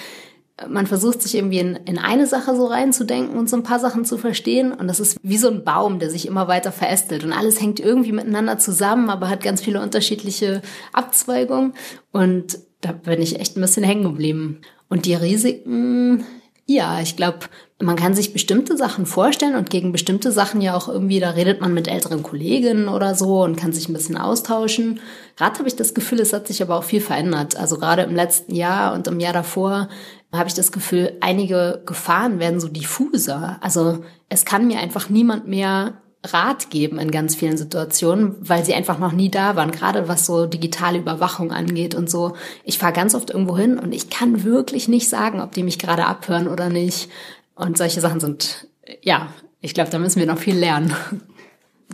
Man 0.67 0.87
versucht 0.87 1.21
sich 1.21 1.35
irgendwie 1.35 1.59
in, 1.59 1.75
in 1.85 1.97
eine 1.97 2.25
Sache 2.27 2.55
so 2.55 2.65
reinzudenken 2.65 3.37
und 3.37 3.49
so 3.49 3.55
ein 3.55 3.63
paar 3.63 3.79
Sachen 3.79 4.05
zu 4.05 4.17
verstehen. 4.17 4.71
Und 4.71 4.87
das 4.87 4.99
ist 4.99 5.17
wie 5.21 5.37
so 5.37 5.49
ein 5.49 5.63
Baum, 5.63 5.99
der 5.99 6.09
sich 6.09 6.27
immer 6.27 6.47
weiter 6.47 6.71
verästelt. 6.71 7.23
Und 7.23 7.33
alles 7.33 7.61
hängt 7.61 7.79
irgendwie 7.79 8.11
miteinander 8.11 8.57
zusammen, 8.57 9.09
aber 9.09 9.29
hat 9.29 9.43
ganz 9.43 9.61
viele 9.61 9.81
unterschiedliche 9.81 10.61
Abzweigungen. 10.93 11.73
Und 12.11 12.59
da 12.81 12.91
bin 12.91 13.21
ich 13.21 13.39
echt 13.39 13.55
ein 13.55 13.61
bisschen 13.61 13.83
hängen 13.83 14.03
geblieben. 14.03 14.61
Und 14.89 15.05
die 15.05 15.15
Risiken, 15.15 16.25
ja, 16.65 17.01
ich 17.01 17.15
glaube, 17.15 17.39
man 17.83 17.95
kann 17.95 18.13
sich 18.13 18.33
bestimmte 18.33 18.77
Sachen 18.77 19.05
vorstellen 19.05 19.55
und 19.55 19.69
gegen 19.69 19.91
bestimmte 19.91 20.31
Sachen 20.31 20.61
ja 20.61 20.75
auch 20.75 20.87
irgendwie, 20.87 21.19
da 21.19 21.31
redet 21.31 21.61
man 21.61 21.73
mit 21.73 21.87
älteren 21.87 22.23
Kolleginnen 22.23 22.87
oder 22.87 23.13
so 23.13 23.43
und 23.43 23.57
kann 23.57 23.73
sich 23.73 23.89
ein 23.89 23.93
bisschen 23.93 24.17
austauschen. 24.17 24.99
Gerade 25.35 25.59
habe 25.59 25.67
ich 25.67 25.75
das 25.75 25.93
Gefühl, 25.93 26.19
es 26.19 26.33
hat 26.33 26.47
sich 26.47 26.61
aber 26.61 26.77
auch 26.77 26.83
viel 26.83 27.01
verändert. 27.01 27.57
Also 27.57 27.77
gerade 27.77 28.03
im 28.03 28.15
letzten 28.15 28.55
Jahr 28.55 28.93
und 28.93 29.07
im 29.07 29.19
Jahr 29.19 29.33
davor 29.33 29.89
habe 30.31 30.47
ich 30.47 30.55
das 30.55 30.71
Gefühl, 30.71 31.17
einige 31.21 31.81
Gefahren 31.85 32.39
werden 32.39 32.59
so 32.59 32.67
diffuser. 32.67 33.57
Also 33.61 34.03
es 34.29 34.45
kann 34.45 34.67
mir 34.67 34.79
einfach 34.79 35.09
niemand 35.09 35.47
mehr 35.47 35.93
Rat 36.25 36.69
geben 36.69 36.99
in 36.99 37.11
ganz 37.11 37.35
vielen 37.35 37.57
Situationen, 37.57 38.35
weil 38.39 38.63
sie 38.63 38.73
einfach 38.73 38.97
noch 38.97 39.11
nie 39.11 39.29
da 39.29 39.57
waren, 39.57 39.71
gerade 39.71 40.07
was 40.07 40.25
so 40.25 40.45
digitale 40.45 40.99
Überwachung 40.99 41.51
angeht 41.51 41.95
und 41.95 42.09
so. 42.09 42.35
Ich 42.63 42.79
fahre 42.79 42.93
ganz 42.93 43.13
oft 43.13 43.29
irgendwo 43.29 43.57
hin 43.57 43.77
und 43.77 43.93
ich 43.93 44.09
kann 44.09 44.45
wirklich 44.45 44.87
nicht 44.87 45.09
sagen, 45.09 45.41
ob 45.41 45.51
die 45.51 45.63
mich 45.63 45.79
gerade 45.79 46.05
abhören 46.05 46.47
oder 46.47 46.69
nicht. 46.69 47.09
Und 47.55 47.77
solche 47.77 48.01
Sachen 48.01 48.19
sind, 48.19 48.67
ja, 49.01 49.29
ich 49.61 49.73
glaube, 49.73 49.89
da 49.89 49.99
müssen 49.99 50.19
wir 50.19 50.27
noch 50.27 50.37
viel 50.37 50.57
lernen. 50.57 50.93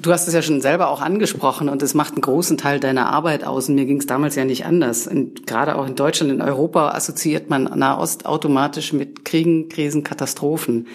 Du 0.01 0.13
hast 0.13 0.27
es 0.27 0.33
ja 0.33 0.41
schon 0.41 0.61
selber 0.61 0.89
auch 0.89 1.01
angesprochen 1.01 1.67
und 1.67 1.81
es 1.81 1.93
macht 1.93 2.13
einen 2.13 2.21
großen 2.21 2.57
Teil 2.57 2.79
deiner 2.79 3.09
Arbeit 3.09 3.43
aus. 3.43 3.67
Und 3.67 3.75
mir 3.75 3.85
ging 3.85 3.97
es 3.97 4.05
damals 4.05 4.35
ja 4.35 4.45
nicht 4.45 4.65
anders. 4.65 5.07
Und 5.07 5.45
gerade 5.45 5.75
auch 5.75 5.85
in 5.85 5.95
Deutschland, 5.95 6.31
in 6.31 6.41
Europa 6.41 6.91
assoziiert 6.91 7.49
man 7.49 7.63
Nahost 7.63 8.25
automatisch 8.25 8.93
mit 8.93 9.25
Kriegen, 9.25 9.67
Krisen, 9.67 10.03
Katastrophen. 10.05 10.87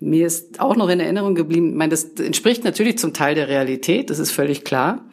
Mir 0.00 0.26
ist 0.26 0.58
auch 0.58 0.74
noch 0.76 0.88
in 0.88 0.98
Erinnerung 0.98 1.34
geblieben, 1.34 1.70
ich 1.70 1.76
meine, 1.76 1.90
das 1.90 2.04
entspricht 2.18 2.64
natürlich 2.64 2.98
zum 2.98 3.12
Teil 3.12 3.34
der 3.34 3.48
Realität, 3.48 4.08
das 4.08 4.18
ist 4.18 4.32
völlig 4.32 4.64
klar. 4.64 5.04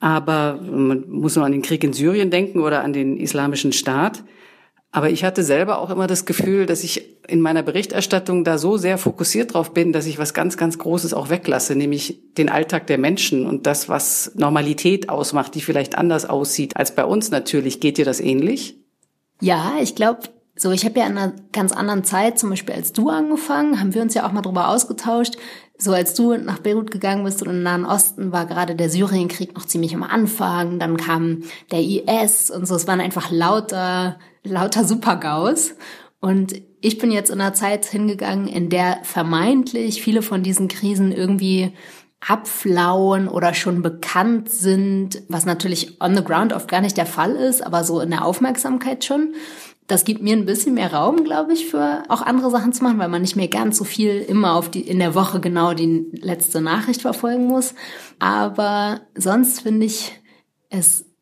Aber 0.00 0.60
man 0.62 1.08
muss 1.08 1.34
nur 1.34 1.46
an 1.46 1.52
den 1.52 1.62
Krieg 1.62 1.82
in 1.82 1.94
Syrien 1.94 2.30
denken 2.30 2.60
oder 2.60 2.84
an 2.84 2.92
den 2.92 3.16
islamischen 3.16 3.72
Staat. 3.72 4.22
Aber 4.92 5.10
ich 5.10 5.24
hatte 5.24 5.42
selber 5.42 5.78
auch 5.78 5.90
immer 5.90 6.06
das 6.06 6.26
Gefühl, 6.26 6.66
dass 6.66 6.84
ich 6.84 7.13
in 7.26 7.40
meiner 7.40 7.62
Berichterstattung 7.62 8.44
da 8.44 8.58
so 8.58 8.76
sehr 8.76 8.98
fokussiert 8.98 9.54
drauf 9.54 9.72
bin, 9.72 9.92
dass 9.92 10.06
ich 10.06 10.18
was 10.18 10.34
ganz, 10.34 10.56
ganz 10.56 10.78
Großes 10.78 11.14
auch 11.14 11.30
weglasse, 11.30 11.74
nämlich 11.74 12.20
den 12.36 12.48
Alltag 12.48 12.86
der 12.86 12.98
Menschen 12.98 13.46
und 13.46 13.66
das, 13.66 13.88
was 13.88 14.32
Normalität 14.34 15.08
ausmacht, 15.08 15.54
die 15.54 15.60
vielleicht 15.60 15.96
anders 15.96 16.28
aussieht 16.28 16.76
als 16.76 16.94
bei 16.94 17.04
uns 17.04 17.30
natürlich. 17.30 17.80
Geht 17.80 17.98
dir 17.98 18.04
das 18.04 18.20
ähnlich? 18.20 18.76
Ja, 19.40 19.74
ich 19.80 19.94
glaube, 19.94 20.20
so, 20.56 20.70
ich 20.70 20.84
habe 20.84 21.00
ja 21.00 21.06
in 21.06 21.18
einer 21.18 21.32
ganz 21.52 21.72
anderen 21.72 22.04
Zeit, 22.04 22.38
zum 22.38 22.50
Beispiel 22.50 22.74
als 22.74 22.92
du 22.92 23.08
angefangen, 23.08 23.80
haben 23.80 23.94
wir 23.94 24.02
uns 24.02 24.14
ja 24.14 24.26
auch 24.26 24.32
mal 24.32 24.42
drüber 24.42 24.68
ausgetauscht. 24.68 25.36
So 25.76 25.92
als 25.92 26.14
du 26.14 26.36
nach 26.36 26.60
Beirut 26.60 26.92
gegangen 26.92 27.24
bist 27.24 27.42
und 27.42 27.50
im 27.50 27.62
Nahen 27.64 27.84
Osten 27.84 28.30
war 28.30 28.46
gerade 28.46 28.76
der 28.76 28.88
Syrienkrieg 28.88 29.54
noch 29.54 29.66
ziemlich 29.66 29.94
am 29.94 30.04
Anfang, 30.04 30.78
dann 30.78 30.96
kam 30.96 31.42
der 31.72 31.80
IS 31.80 32.50
und 32.50 32.68
so, 32.68 32.76
es 32.76 32.86
waren 32.86 33.00
einfach 33.00 33.32
lauter 33.32 34.16
lauter 34.44 34.84
Supergaus. 34.84 35.74
Und 36.20 36.54
ich 36.84 36.98
bin 36.98 37.10
jetzt 37.10 37.30
in 37.30 37.40
einer 37.40 37.54
Zeit 37.54 37.86
hingegangen, 37.86 38.46
in 38.46 38.68
der 38.68 38.98
vermeintlich 39.04 40.02
viele 40.02 40.20
von 40.20 40.42
diesen 40.42 40.68
Krisen 40.68 41.12
irgendwie 41.12 41.72
abflauen 42.20 43.26
oder 43.26 43.54
schon 43.54 43.80
bekannt 43.80 44.50
sind, 44.50 45.22
was 45.28 45.46
natürlich 45.46 45.98
on 46.02 46.14
the 46.14 46.22
ground 46.22 46.52
oft 46.52 46.68
gar 46.68 46.82
nicht 46.82 46.98
der 46.98 47.06
Fall 47.06 47.36
ist, 47.36 47.64
aber 47.64 47.84
so 47.84 48.00
in 48.00 48.10
der 48.10 48.24
Aufmerksamkeit 48.24 49.02
schon. 49.02 49.34
Das 49.86 50.04
gibt 50.04 50.22
mir 50.22 50.36
ein 50.36 50.44
bisschen 50.44 50.74
mehr 50.74 50.92
Raum, 50.92 51.24
glaube 51.24 51.54
ich, 51.54 51.66
für 51.66 52.02
auch 52.08 52.20
andere 52.20 52.50
Sachen 52.50 52.74
zu 52.74 52.82
machen, 52.84 52.98
weil 52.98 53.08
man 53.08 53.22
nicht 53.22 53.36
mehr 53.36 53.48
ganz 53.48 53.78
so 53.78 53.84
viel 53.84 54.20
immer 54.20 54.54
auf 54.54 54.70
die, 54.70 54.80
in 54.80 54.98
der 54.98 55.14
Woche 55.14 55.40
genau 55.40 55.72
die 55.72 56.06
letzte 56.12 56.60
Nachricht 56.60 57.00
verfolgen 57.00 57.46
muss. 57.46 57.74
Aber 58.18 59.00
sonst 59.14 59.62
finde 59.62 59.86
ich 59.86 60.12
es 60.68 61.13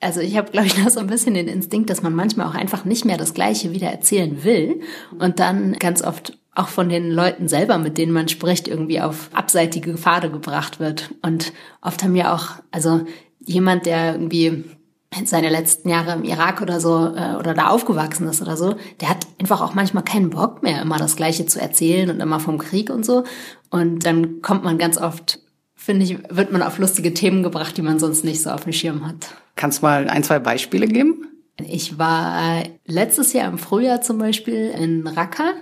also 0.00 0.20
ich 0.20 0.36
habe, 0.36 0.50
glaube 0.50 0.66
ich, 0.66 0.78
noch 0.84 0.90
so 0.90 1.00
ein 1.00 1.06
bisschen 1.06 1.34
den 1.34 1.48
Instinkt, 1.48 1.90
dass 1.90 2.02
man 2.02 2.14
manchmal 2.14 2.46
auch 2.46 2.54
einfach 2.54 2.84
nicht 2.84 3.04
mehr 3.04 3.16
das 3.16 3.34
Gleiche 3.34 3.72
wieder 3.72 3.88
erzählen 3.88 4.44
will 4.44 4.80
und 5.18 5.38
dann 5.38 5.74
ganz 5.74 6.02
oft 6.02 6.38
auch 6.54 6.68
von 6.68 6.88
den 6.88 7.10
Leuten 7.10 7.46
selber, 7.46 7.78
mit 7.78 7.98
denen 7.98 8.12
man 8.12 8.28
spricht, 8.28 8.66
irgendwie 8.66 9.00
auf 9.00 9.30
abseitige 9.32 9.96
Pfade 9.96 10.28
gebracht 10.28 10.80
wird. 10.80 11.14
Und 11.22 11.52
oft 11.80 12.02
haben 12.02 12.16
ja 12.16 12.34
auch, 12.34 12.48
also 12.72 13.02
jemand, 13.38 13.86
der 13.86 14.14
irgendwie 14.14 14.64
seine 15.24 15.50
letzten 15.50 15.88
Jahre 15.88 16.12
im 16.12 16.24
Irak 16.24 16.60
oder 16.60 16.80
so 16.80 17.14
äh, 17.14 17.36
oder 17.38 17.54
da 17.54 17.68
aufgewachsen 17.68 18.28
ist 18.28 18.42
oder 18.42 18.56
so, 18.56 18.74
der 19.00 19.08
hat 19.08 19.26
einfach 19.40 19.60
auch 19.60 19.74
manchmal 19.74 20.02
keinen 20.02 20.30
Bock 20.30 20.62
mehr, 20.62 20.82
immer 20.82 20.98
das 20.98 21.16
Gleiche 21.16 21.46
zu 21.46 21.60
erzählen 21.60 22.10
und 22.10 22.20
immer 22.20 22.40
vom 22.40 22.58
Krieg 22.58 22.90
und 22.90 23.06
so. 23.06 23.24
Und 23.70 24.04
dann 24.04 24.42
kommt 24.42 24.64
man 24.64 24.78
ganz 24.78 24.98
oft, 24.98 25.40
finde 25.88 26.04
ich, 26.04 26.18
wird 26.28 26.52
man 26.52 26.60
auf 26.60 26.78
lustige 26.78 27.14
Themen 27.14 27.42
gebracht, 27.42 27.78
die 27.78 27.82
man 27.82 27.98
sonst 27.98 28.22
nicht 28.22 28.42
so 28.42 28.50
auf 28.50 28.64
dem 28.64 28.74
Schirm 28.74 29.08
hat. 29.08 29.34
Kannst 29.56 29.78
du 29.78 29.86
mal 29.86 30.06
ein, 30.10 30.22
zwei 30.22 30.38
Beispiele 30.38 30.86
geben? 30.86 31.26
Ich 31.66 31.98
war 31.98 32.62
letztes 32.88 33.34
Jahr 33.34 33.48
im 33.48 33.58
Frühjahr 33.58 34.00
zum 34.00 34.18
Beispiel 34.18 34.70
in 34.70 35.06
Raqqa, 35.06 35.52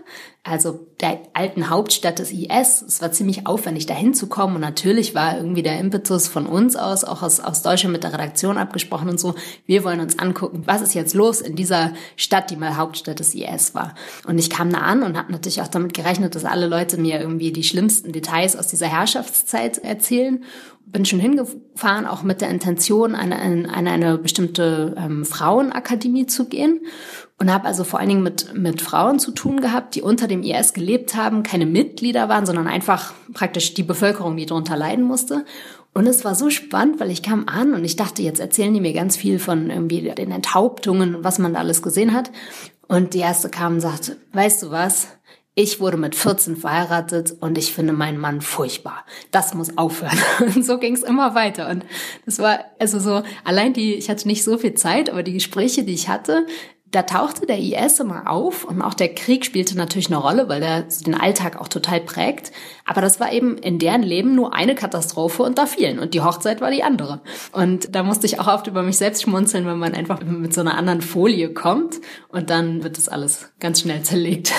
also 0.44 0.86
der 1.00 1.18
alten 1.34 1.70
Hauptstadt 1.70 2.20
des 2.20 2.30
IS. 2.30 2.82
Es 2.82 3.02
war 3.02 3.10
ziemlich 3.10 3.48
aufwendig, 3.48 3.86
da 3.86 3.94
hinzukommen. 3.94 4.54
Und 4.54 4.62
natürlich 4.62 5.14
war 5.16 5.36
irgendwie 5.36 5.64
der 5.64 5.80
Impetus 5.80 6.28
von 6.28 6.46
uns 6.46 6.76
aus, 6.76 7.02
auch 7.02 7.22
aus, 7.22 7.40
aus 7.40 7.62
Deutschland 7.62 7.92
mit 7.92 8.04
der 8.04 8.12
Redaktion 8.12 8.56
abgesprochen 8.56 9.08
und 9.08 9.18
so. 9.18 9.34
Wir 9.66 9.82
wollen 9.82 9.98
uns 9.98 10.20
angucken, 10.20 10.62
was 10.64 10.82
ist 10.82 10.94
jetzt 10.94 11.14
los 11.14 11.40
in 11.40 11.56
dieser 11.56 11.92
Stadt, 12.14 12.50
die 12.50 12.56
mal 12.56 12.76
Hauptstadt 12.76 13.18
des 13.18 13.34
IS 13.34 13.74
war. 13.74 13.96
Und 14.26 14.38
ich 14.38 14.48
kam 14.48 14.70
da 14.70 14.78
an 14.78 15.02
und 15.02 15.18
habe 15.18 15.32
natürlich 15.32 15.60
auch 15.62 15.68
damit 15.68 15.94
gerechnet, 15.94 16.36
dass 16.36 16.44
alle 16.44 16.68
Leute 16.68 16.96
mir 16.96 17.20
irgendwie 17.20 17.50
die 17.50 17.64
schlimmsten 17.64 18.12
Details 18.12 18.54
aus 18.54 18.68
dieser 18.68 18.86
Herrschaftszeit 18.86 19.78
erzählen 19.78 20.44
bin 20.88 21.04
schon 21.04 21.18
hingefahren, 21.18 22.06
auch 22.06 22.22
mit 22.22 22.40
der 22.40 22.48
Intention, 22.48 23.16
an, 23.16 23.32
an, 23.32 23.66
an 23.66 23.88
eine 23.88 24.18
bestimmte 24.18 24.94
ähm, 24.96 25.24
Frauenakademie 25.24 26.26
zu 26.26 26.48
gehen 26.48 26.80
und 27.38 27.52
habe 27.52 27.66
also 27.66 27.84
vor 27.84 27.98
allen 27.98 28.08
Dingen 28.08 28.22
mit, 28.22 28.54
mit 28.54 28.80
Frauen 28.80 29.18
zu 29.18 29.32
tun 29.32 29.60
gehabt, 29.60 29.94
die 29.94 30.02
unter 30.02 30.26
dem 30.28 30.42
IS 30.42 30.72
gelebt 30.72 31.14
haben, 31.14 31.42
keine 31.42 31.66
Mitglieder 31.66 32.28
waren, 32.28 32.46
sondern 32.46 32.66
einfach 32.66 33.12
praktisch 33.32 33.74
die 33.74 33.82
Bevölkerung, 33.82 34.36
die 34.36 34.46
darunter 34.46 34.76
leiden 34.76 35.04
musste. 35.04 35.44
Und 35.92 36.06
es 36.06 36.24
war 36.24 36.34
so 36.34 36.50
spannend, 36.50 37.00
weil 37.00 37.10
ich 37.10 37.22
kam 37.22 37.46
an 37.48 37.72
und 37.72 37.84
ich 37.84 37.96
dachte, 37.96 38.22
jetzt 38.22 38.40
erzählen 38.40 38.74
die 38.74 38.82
mir 38.82 38.92
ganz 38.92 39.16
viel 39.16 39.38
von 39.38 39.70
irgendwie 39.70 40.02
den 40.02 40.30
Enthauptungen, 40.30 41.24
was 41.24 41.38
man 41.38 41.54
da 41.54 41.60
alles 41.60 41.82
gesehen 41.82 42.12
hat. 42.12 42.30
Und 42.86 43.14
die 43.14 43.20
erste 43.20 43.48
kam 43.48 43.74
und 43.74 43.80
sagte, 43.80 44.16
weißt 44.32 44.62
du 44.62 44.70
was? 44.70 45.08
Ich 45.58 45.80
wurde 45.80 45.96
mit 45.96 46.14
14 46.14 46.56
verheiratet 46.56 47.34
und 47.40 47.56
ich 47.56 47.72
finde 47.72 47.94
meinen 47.94 48.18
Mann 48.18 48.42
furchtbar. 48.42 49.06
Das 49.30 49.54
muss 49.54 49.78
aufhören. 49.78 50.18
Und 50.54 50.66
so 50.66 50.78
ging 50.78 50.92
es 50.92 51.02
immer 51.02 51.34
weiter. 51.34 51.70
Und 51.70 51.86
das 52.26 52.40
war 52.40 52.58
also 52.78 52.98
so, 52.98 53.22
allein 53.42 53.72
die, 53.72 53.94
ich 53.94 54.10
hatte 54.10 54.28
nicht 54.28 54.44
so 54.44 54.58
viel 54.58 54.74
Zeit, 54.74 55.08
aber 55.08 55.22
die 55.22 55.32
Gespräche, 55.32 55.82
die 55.82 55.94
ich 55.94 56.10
hatte, 56.10 56.46
da 56.92 57.02
tauchte 57.02 57.46
der 57.46 57.58
IS 57.58 57.98
immer 58.00 58.30
auf 58.30 58.64
und 58.64 58.80
auch 58.80 58.94
der 58.94 59.12
Krieg 59.14 59.44
spielte 59.44 59.76
natürlich 59.76 60.06
eine 60.06 60.18
Rolle, 60.18 60.48
weil 60.48 60.60
der 60.60 60.82
den 61.04 61.14
Alltag 61.14 61.60
auch 61.60 61.68
total 61.68 62.00
prägt. 62.00 62.52
Aber 62.84 63.00
das 63.00 63.18
war 63.18 63.32
eben 63.32 63.58
in 63.58 63.78
deren 63.78 64.02
Leben 64.02 64.34
nur 64.34 64.54
eine 64.54 64.74
Katastrophe 64.74 65.42
unter 65.42 65.66
vielen 65.66 65.98
und 65.98 66.14
die 66.14 66.20
Hochzeit 66.20 66.60
war 66.60 66.70
die 66.70 66.84
andere. 66.84 67.20
Und 67.52 67.94
da 67.94 68.02
musste 68.02 68.26
ich 68.26 68.38
auch 68.38 68.46
oft 68.46 68.66
über 68.68 68.82
mich 68.82 68.98
selbst 68.98 69.22
schmunzeln, 69.22 69.66
wenn 69.66 69.78
man 69.78 69.94
einfach 69.94 70.22
mit 70.22 70.54
so 70.54 70.60
einer 70.60 70.78
anderen 70.78 71.02
Folie 71.02 71.52
kommt 71.52 71.96
und 72.28 72.50
dann 72.50 72.84
wird 72.84 72.96
das 72.96 73.08
alles 73.08 73.50
ganz 73.58 73.80
schnell 73.80 74.02
zerlegt. 74.02 74.52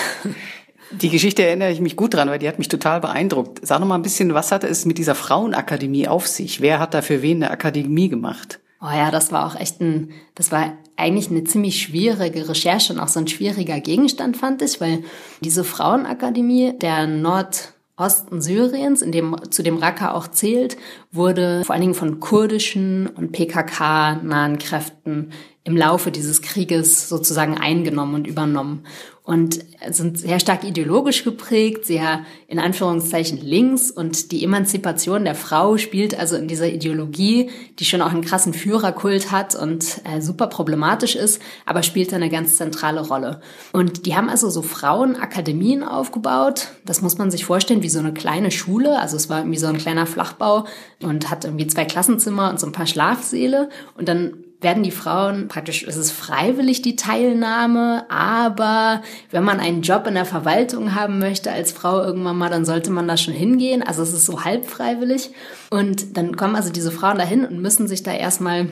Die 0.91 1.09
Geschichte 1.09 1.43
erinnere 1.43 1.71
ich 1.71 1.81
mich 1.81 1.95
gut 1.95 2.13
dran, 2.13 2.29
weil 2.29 2.39
die 2.39 2.47
hat 2.47 2.59
mich 2.59 2.69
total 2.69 3.01
beeindruckt. 3.01 3.65
Sag 3.65 3.79
noch 3.79 3.87
mal 3.87 3.95
ein 3.95 4.03
bisschen, 4.03 4.33
was 4.33 4.51
hatte 4.51 4.67
es 4.67 4.85
mit 4.85 4.97
dieser 4.97 5.15
Frauenakademie 5.15 6.07
auf 6.07 6.27
sich? 6.27 6.61
Wer 6.61 6.79
hat 6.79 6.93
da 6.93 7.01
für 7.01 7.21
wen 7.21 7.43
eine 7.43 7.51
Akademie 7.51 8.07
gemacht? 8.07 8.59
Oh 8.81 8.91
ja, 8.93 9.09
das 9.09 9.31
war 9.31 9.47
auch 9.47 9.59
echt 9.59 9.81
ein, 9.81 10.11
das 10.35 10.51
war 10.51 10.73
eigentlich 10.95 11.31
eine 11.31 11.43
ziemlich 11.43 11.81
schwierige 11.81 12.47
Recherche 12.47 12.93
und 12.93 12.99
auch 12.99 13.07
so 13.07 13.19
ein 13.19 13.27
schwieriger 13.27 13.79
Gegenstand, 13.79 14.37
fand 14.37 14.61
ich, 14.61 14.79
weil 14.79 15.03
diese 15.41 15.63
Frauenakademie 15.63 16.77
der 16.77 17.07
Nordosten 17.07 18.41
Syriens, 18.41 19.01
in 19.01 19.11
dem, 19.11 19.35
zu 19.49 19.63
dem 19.63 19.77
Raqqa 19.77 20.13
auch 20.13 20.27
zählt, 20.27 20.77
wurde 21.11 21.63
vor 21.65 21.73
allen 21.73 21.81
Dingen 21.81 21.93
von 21.95 22.19
kurdischen 22.19 23.07
und 23.07 23.31
PKK-nahen 23.31 24.59
Kräften 24.59 25.31
im 25.67 25.75
Laufe 25.75 26.11
dieses 26.11 26.41
Krieges 26.41 27.09
sozusagen 27.09 27.57
eingenommen 27.57 28.15
und 28.15 28.25
übernommen 28.25 28.85
und 29.25 29.59
sind 29.89 30.17
sehr 30.17 30.39
stark 30.39 30.63
ideologisch 30.63 31.25
geprägt, 31.25 31.83
sehr 31.83 32.21
in 32.47 32.57
Anführungszeichen 32.57 33.37
links 33.41 33.91
und 33.91 34.31
die 34.31 34.45
Emanzipation 34.45 35.25
der 35.25 35.35
Frau 35.35 35.75
spielt 35.75 36.17
also 36.17 36.37
in 36.37 36.47
dieser 36.47 36.69
Ideologie, 36.69 37.49
die 37.79 37.83
schon 37.83 38.01
auch 38.01 38.11
einen 38.11 38.23
krassen 38.23 38.53
Führerkult 38.53 39.29
hat 39.29 39.55
und 39.55 39.99
äh, 40.05 40.21
super 40.21 40.47
problematisch 40.47 41.17
ist, 41.17 41.41
aber 41.65 41.83
spielt 41.83 42.13
eine 42.13 42.29
ganz 42.29 42.55
zentrale 42.55 43.05
Rolle. 43.05 43.41
Und 43.73 44.05
die 44.05 44.15
haben 44.15 44.29
also 44.29 44.49
so 44.49 44.61
Frauenakademien 44.61 45.83
aufgebaut. 45.83 46.69
Das 46.85 47.01
muss 47.01 47.17
man 47.17 47.29
sich 47.29 47.43
vorstellen 47.43 47.83
wie 47.83 47.89
so 47.89 47.99
eine 47.99 48.13
kleine 48.13 48.51
Schule. 48.51 48.97
Also 48.97 49.17
es 49.17 49.29
war 49.29 49.39
irgendwie 49.39 49.59
so 49.59 49.67
ein 49.67 49.77
kleiner 49.77 50.05
Flachbau 50.05 50.63
und 51.03 51.29
hat 51.29 51.43
irgendwie 51.43 51.67
zwei 51.67 51.83
Klassenzimmer 51.83 52.49
und 52.49 52.61
so 52.61 52.67
ein 52.67 52.71
paar 52.71 52.87
Schlafsäle 52.87 53.67
und 53.97 54.07
dann 54.07 54.45
werden 54.59 54.81
die 54.81 54.91
Frauen 54.91 55.47
praktisch, 55.47 55.83
es 55.83 55.97
ist 55.97 56.11
freiwillig 56.11 56.81
die 56.81 56.95
Teilnahme, 56.95 58.09
aber 58.09 59.03
wenn 59.29 59.43
man 59.43 59.59
einen 59.59 59.83
Job 59.83 60.07
in 60.07 60.15
der 60.15 60.25
Verwaltung 60.25 60.95
haben 60.95 61.19
möchte 61.19 61.51
als 61.51 61.71
Frau 61.71 62.01
irgendwann 62.01 62.37
mal, 62.37 62.49
dann 62.49 62.65
sollte 62.65 62.91
man 62.91 63.07
da 63.07 63.17
schon 63.17 63.35
hingehen. 63.35 63.83
Also 63.83 64.01
es 64.01 64.13
ist 64.13 64.25
so 64.25 64.43
halb 64.43 64.65
freiwillig. 64.65 65.31
Und 65.69 66.17
dann 66.17 66.35
kommen 66.35 66.55
also 66.55 66.71
diese 66.71 66.91
Frauen 66.91 67.19
dahin 67.19 67.45
und 67.45 67.61
müssen 67.61 67.87
sich 67.87 68.03
da 68.03 68.13
erstmal 68.13 68.69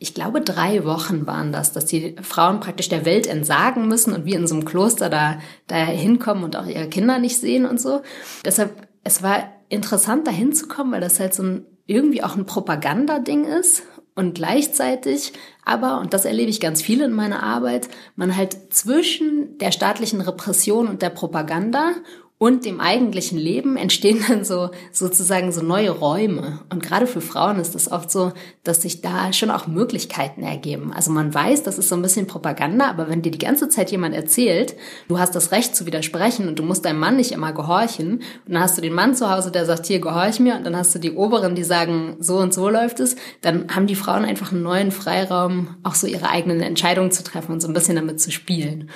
ich 0.00 0.14
glaube, 0.14 0.40
drei 0.40 0.84
Wochen 0.84 1.26
waren 1.26 1.50
das, 1.50 1.72
dass 1.72 1.84
die 1.84 2.14
Frauen 2.22 2.60
praktisch 2.60 2.88
der 2.88 3.04
Welt 3.04 3.26
entsagen 3.26 3.88
müssen 3.88 4.12
und 4.12 4.24
wie 4.24 4.34
in 4.34 4.46
so 4.46 4.54
einem 4.54 4.64
Kloster 4.64 5.10
da, 5.10 5.40
da 5.66 5.74
hinkommen 5.74 6.44
und 6.44 6.54
auch 6.54 6.66
ihre 6.66 6.88
Kinder 6.88 7.18
nicht 7.18 7.40
sehen 7.40 7.66
und 7.66 7.80
so. 7.80 8.02
Deshalb, 8.44 8.86
es 9.02 9.24
war 9.24 9.42
interessant, 9.68 10.24
da 10.28 10.30
hinzukommen, 10.30 10.92
weil 10.92 11.00
das 11.00 11.18
halt 11.18 11.34
so 11.34 11.42
ein, 11.42 11.66
irgendwie 11.86 12.22
auch 12.22 12.36
ein 12.36 12.46
Propagandading 12.46 13.44
ist 13.44 13.82
und 14.18 14.34
gleichzeitig 14.34 15.32
aber, 15.64 16.00
und 16.00 16.12
das 16.12 16.24
erlebe 16.24 16.50
ich 16.50 16.60
ganz 16.60 16.82
viel 16.82 17.02
in 17.02 17.12
meiner 17.12 17.42
Arbeit, 17.42 17.88
man 18.16 18.36
halt 18.36 18.74
zwischen 18.74 19.56
der 19.58 19.70
staatlichen 19.70 20.20
Repression 20.20 20.88
und 20.88 21.02
der 21.02 21.10
Propaganda 21.10 21.92
und 22.38 22.64
dem 22.64 22.80
eigentlichen 22.80 23.36
Leben 23.36 23.76
entstehen 23.76 24.24
dann 24.28 24.44
so 24.44 24.70
sozusagen 24.92 25.50
so 25.50 25.60
neue 25.60 25.90
Räume. 25.90 26.60
Und 26.70 26.82
gerade 26.82 27.08
für 27.08 27.20
Frauen 27.20 27.58
ist 27.58 27.74
es 27.74 27.90
oft 27.90 28.12
so, 28.12 28.32
dass 28.62 28.82
sich 28.82 29.00
da 29.00 29.32
schon 29.32 29.50
auch 29.50 29.66
Möglichkeiten 29.66 30.44
ergeben. 30.44 30.92
Also 30.92 31.10
man 31.10 31.34
weiß, 31.34 31.64
das 31.64 31.78
ist 31.78 31.88
so 31.88 31.96
ein 31.96 32.02
bisschen 32.02 32.28
Propaganda, 32.28 32.88
aber 32.88 33.08
wenn 33.08 33.22
dir 33.22 33.32
die 33.32 33.38
ganze 33.38 33.68
Zeit 33.68 33.90
jemand 33.90 34.14
erzählt, 34.14 34.76
du 35.08 35.18
hast 35.18 35.34
das 35.34 35.50
Recht 35.50 35.74
zu 35.74 35.84
widersprechen 35.84 36.46
und 36.46 36.60
du 36.60 36.62
musst 36.62 36.84
deinem 36.84 37.00
Mann 37.00 37.16
nicht 37.16 37.32
immer 37.32 37.52
gehorchen, 37.52 38.22
und 38.46 38.54
dann 38.54 38.62
hast 38.62 38.78
du 38.78 38.82
den 38.82 38.94
Mann 38.94 39.16
zu 39.16 39.30
Hause, 39.30 39.50
der 39.50 39.66
sagt, 39.66 39.86
hier 39.86 40.00
gehorch 40.00 40.38
mir, 40.38 40.54
und 40.56 40.64
dann 40.64 40.76
hast 40.76 40.94
du 40.94 41.00
die 41.00 41.12
Oberen, 41.12 41.56
die 41.56 41.64
sagen, 41.64 42.16
so 42.20 42.36
und 42.38 42.54
so 42.54 42.68
läuft 42.68 43.00
es, 43.00 43.16
dann 43.40 43.74
haben 43.74 43.88
die 43.88 43.96
Frauen 43.96 44.24
einfach 44.24 44.52
einen 44.52 44.62
neuen 44.62 44.92
Freiraum, 44.92 45.76
auch 45.82 45.96
so 45.96 46.06
ihre 46.06 46.30
eigenen 46.30 46.60
Entscheidungen 46.60 47.10
zu 47.10 47.24
treffen 47.24 47.52
und 47.52 47.60
so 47.60 47.66
ein 47.66 47.74
bisschen 47.74 47.96
damit 47.96 48.20
zu 48.20 48.30
spielen. 48.30 48.90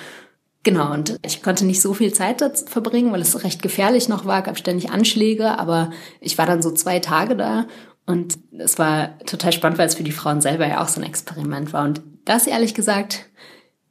Genau, 0.63 0.93
und 0.93 1.19
ich 1.25 1.43
konnte 1.43 1.65
nicht 1.65 1.81
so 1.81 1.93
viel 1.93 2.13
Zeit 2.13 2.41
verbringen, 2.67 3.11
weil 3.11 3.21
es 3.21 3.43
recht 3.43 3.61
gefährlich 3.61 4.07
noch 4.07 4.25
war, 4.25 4.41
gab 4.41 4.57
ständig 4.57 4.91
Anschläge, 4.91 5.59
aber 5.59 5.91
ich 6.21 6.37
war 6.37 6.45
dann 6.45 6.61
so 6.61 6.71
zwei 6.71 6.99
Tage 6.99 7.35
da 7.35 7.65
und 8.05 8.37
es 8.57 8.79
war 8.79 9.17
total 9.19 9.51
spannend, 9.51 9.77
weil 9.77 9.87
es 9.87 9.95
für 9.95 10.03
die 10.03 10.11
Frauen 10.11 10.39
selber 10.39 10.65
ja 10.67 10.81
auch 10.81 10.87
so 10.87 11.01
ein 11.01 11.07
Experiment 11.07 11.73
war. 11.73 11.83
Und 11.83 12.01
das 12.23 12.47
ehrlich 12.47 12.73
gesagt, 12.73 13.29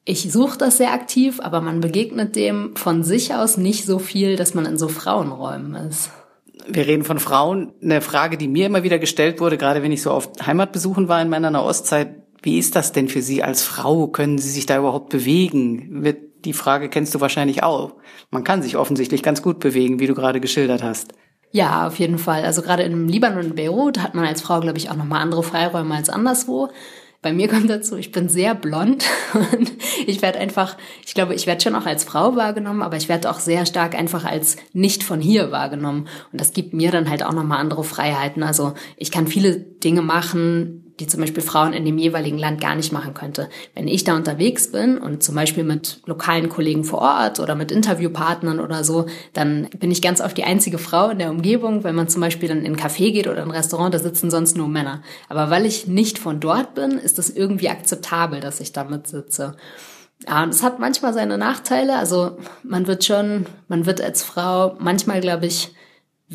ich 0.05 0.33
suche 0.33 0.59
das 0.59 0.79
sehr 0.79 0.93
aktiv, 0.93 1.41
aber 1.41 1.61
man 1.61 1.81
begegnet 1.81 2.37
dem 2.37 2.75
von 2.75 3.05
sich 3.05 3.35
aus 3.35 3.57
nicht 3.57 3.85
so 3.85 3.99
viel, 3.99 4.37
dass 4.37 4.55
man 4.55 4.67
in 4.67 4.79
so 4.79 4.89
Frauenräumen 4.89 5.75
ist. 5.75 6.11
Wir 6.67 6.87
reden 6.87 7.05
von 7.05 7.19
Frauen. 7.19 7.73
Eine 7.83 8.01
Frage, 8.01 8.37
die 8.37 8.49
mir 8.49 8.67
immer 8.67 8.83
wieder 8.83 8.99
gestellt 8.99 9.41
wurde, 9.41 9.59
gerade 9.59 9.83
wenn 9.83 9.93
ich 9.93 10.03
so 10.03 10.11
oft 10.11 10.47
Heimatbesuchen 10.47 11.09
war 11.09 11.21
in 11.21 11.29
meiner 11.29 11.51
Nahostzeit, 11.51 12.23
wie 12.43 12.59
ist 12.59 12.77
das 12.77 12.93
denn 12.93 13.09
für 13.09 13.23
Sie 13.23 13.43
als 13.43 13.63
Frau? 13.63 14.09
Können 14.09 14.39
Sie 14.39 14.51
sich 14.51 14.67
da 14.67 14.79
überhaupt 14.79 15.11
bewegen? 15.11 16.03
Wird 16.03 16.32
die 16.45 16.53
Frage 16.53 16.89
kennst 16.89 17.15
du 17.15 17.21
wahrscheinlich 17.21 17.63
auch. 17.63 17.95
Man 18.31 18.45
kann 18.45 18.63
sich 18.63 18.77
offensichtlich 18.77 19.23
ganz 19.23 19.43
gut 19.43 19.61
bewegen, 19.61 20.01
wie 20.01 20.07
du 20.07 20.15
gerade 20.15 20.41
geschildert 20.41 20.83
hast. 20.83 21.13
Ja, 21.51 21.87
auf 21.87 21.99
jeden 21.99 22.19
Fall. 22.19 22.45
Also 22.45 22.63
gerade 22.63 22.83
im 22.83 23.09
Libanon 23.09 23.47
und 23.47 23.57
Beirut 23.57 24.03
hat 24.03 24.15
man 24.15 24.25
als 24.25 24.41
Frau, 24.41 24.61
glaube 24.61 24.79
ich, 24.79 24.91
auch 24.91 24.97
nochmal 24.97 25.21
andere 25.21 25.43
Freiräume 25.43 25.95
als 25.95 26.09
anderswo. 26.09 26.71
Bei 27.21 27.33
mir 27.33 27.47
kommt 27.47 27.71
dazu, 27.71 27.97
ich 27.97 28.11
bin 28.11 28.29
sehr 28.29 28.55
blond 28.55 29.05
und 29.35 29.73
ich 30.07 30.23
werde 30.23 30.41
einfach, 30.41 30.77
ich 31.07 31.15
glaube, 31.15 31.35
ich 31.35 31.47
werde 31.47 31.63
schon 31.63 31.77
auch 31.77 31.87
als 31.87 32.03
Frau 32.03 32.35
wahrgenommen, 32.35 32.83
aber 32.83 32.97
ich 32.97 33.09
werde 33.09 33.31
auch 33.31 33.39
sehr 33.39 33.65
stark 33.65 33.95
einfach 33.95 34.25
als 34.25 34.57
nicht 34.73 35.05
von 35.05 35.21
hier 35.21 35.53
wahrgenommen. 35.53 36.09
Und 36.33 36.41
das 36.41 36.53
gibt 36.53 36.73
mir 36.73 36.91
dann 36.91 37.09
halt 37.09 37.23
auch 37.23 37.33
nochmal 37.33 37.59
andere 37.59 37.85
Freiheiten. 37.85 38.43
Also 38.43 38.75
ich 38.97 39.13
kann 39.13 39.29
viele 39.29 39.57
Dinge 39.57 40.03
machen, 40.03 40.92
die 41.03 41.09
zum 41.09 41.21
Beispiel 41.21 41.43
Frauen 41.43 41.73
in 41.73 41.85
dem 41.85 41.99
jeweiligen 41.99 42.39
Land 42.39 42.61
gar 42.61 42.77
nicht 42.77 42.93
machen 42.93 43.13
könnte. 43.13 43.49
Wenn 43.75 43.89
ich 43.89 44.05
da 44.05 44.15
unterwegs 44.15 44.71
bin 44.71 44.99
und 44.99 45.23
zum 45.23 45.35
Beispiel 45.35 45.65
mit 45.65 46.01
lokalen 46.07 46.49
Kollegen 46.49 46.85
vor 46.85 47.01
Ort 47.01 47.41
oder 47.41 47.57
mit 47.57 47.73
Interviewpartnern 47.73 48.61
oder 48.61 48.85
so, 48.85 49.07
dann 49.33 49.69
bin 49.79 49.91
ich 49.91 50.01
ganz 50.01 50.21
oft 50.21 50.37
die 50.37 50.45
einzige 50.45 50.79
Frau 50.79 51.11
in 51.11 51.19
der 51.19 51.31
Umgebung. 51.31 51.83
Wenn 51.83 51.97
man 51.97 52.09
zum 52.09 52.21
Beispiel 52.21 52.49
dann 52.49 52.65
in 52.65 52.75
ein 52.75 52.77
Café 52.77 53.13
geht 53.13 53.27
oder 53.27 53.43
ein 53.43 53.51
Restaurant, 53.51 53.93
da 53.93 53.99
sitzen 53.99 54.31
sonst 54.31 54.57
nur 54.57 54.69
Männer. 54.69 55.03
Aber 55.29 55.51
weil 55.51 55.67
ich 55.67 55.89
nicht 55.89 56.19
von 56.19 56.39
dort 56.39 56.75
bin, 56.75 56.93
ist 56.93 57.19
es 57.19 57.29
irgendwie 57.29 57.69
akzeptabel, 57.69 58.41
dass 58.41 58.61
ich 58.61 58.73
damit 58.73 59.09
sitze. 59.09 59.57
Ja, 60.29 60.45
und 60.45 60.51
es 60.51 60.63
hat 60.63 60.79
manchmal 60.79 61.13
seine 61.13 61.37
Nachteile. 61.37 61.97
Also 61.97 62.39
man 62.63 62.87
wird 62.87 63.05
schon, 63.05 63.47
man 63.67 63.87
wird 63.87 64.01
als 64.01 64.23
Frau 64.23 64.77
manchmal, 64.79 65.21
glaube 65.21 65.47
ich, 65.47 65.75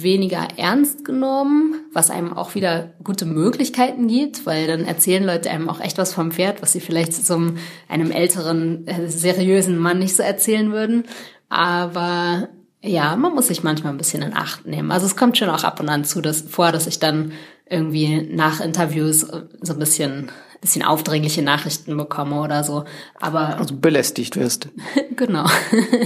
weniger 0.03 0.47
ernst 0.57 1.05
genommen, 1.05 1.75
was 1.93 2.09
einem 2.09 2.33
auch 2.33 2.55
wieder 2.55 2.93
gute 3.03 3.25
Möglichkeiten 3.25 4.07
gibt, 4.07 4.45
weil 4.45 4.67
dann 4.67 4.85
erzählen 4.85 5.23
Leute 5.23 5.49
einem 5.49 5.69
auch 5.69 5.79
echt 5.79 5.97
was 5.97 6.13
vom 6.13 6.31
Pferd, 6.31 6.61
was 6.61 6.73
sie 6.73 6.79
vielleicht 6.79 7.13
so 7.13 7.39
einem 7.87 8.11
älteren, 8.11 8.87
äh, 8.87 9.07
seriösen 9.07 9.77
Mann 9.77 9.99
nicht 9.99 10.15
so 10.15 10.23
erzählen 10.23 10.71
würden. 10.71 11.05
Aber 11.49 12.49
ja, 12.81 13.15
man 13.15 13.33
muss 13.33 13.47
sich 13.47 13.63
manchmal 13.63 13.93
ein 13.93 13.97
bisschen 13.97 14.21
in 14.21 14.35
Acht 14.35 14.65
nehmen. 14.65 14.91
Also 14.91 15.05
es 15.05 15.15
kommt 15.15 15.37
schon 15.37 15.49
auch 15.49 15.63
ab 15.63 15.79
und 15.79 15.89
an 15.89 16.05
zu, 16.05 16.21
dass, 16.21 16.41
vor, 16.41 16.71
dass 16.71 16.87
ich 16.87 16.99
dann 16.99 17.31
irgendwie 17.69 18.21
nach 18.21 18.61
Interviews 18.61 19.21
so 19.61 19.73
ein 19.73 19.79
bisschen, 19.79 20.31
bisschen 20.61 20.83
aufdringliche 20.83 21.41
Nachrichten 21.41 21.97
bekomme 21.97 22.39
oder 22.39 22.63
so. 22.63 22.85
Aber 23.19 23.57
also 23.57 23.75
belästigt 23.75 24.35
wirst. 24.35 24.69
genau. 25.15 25.45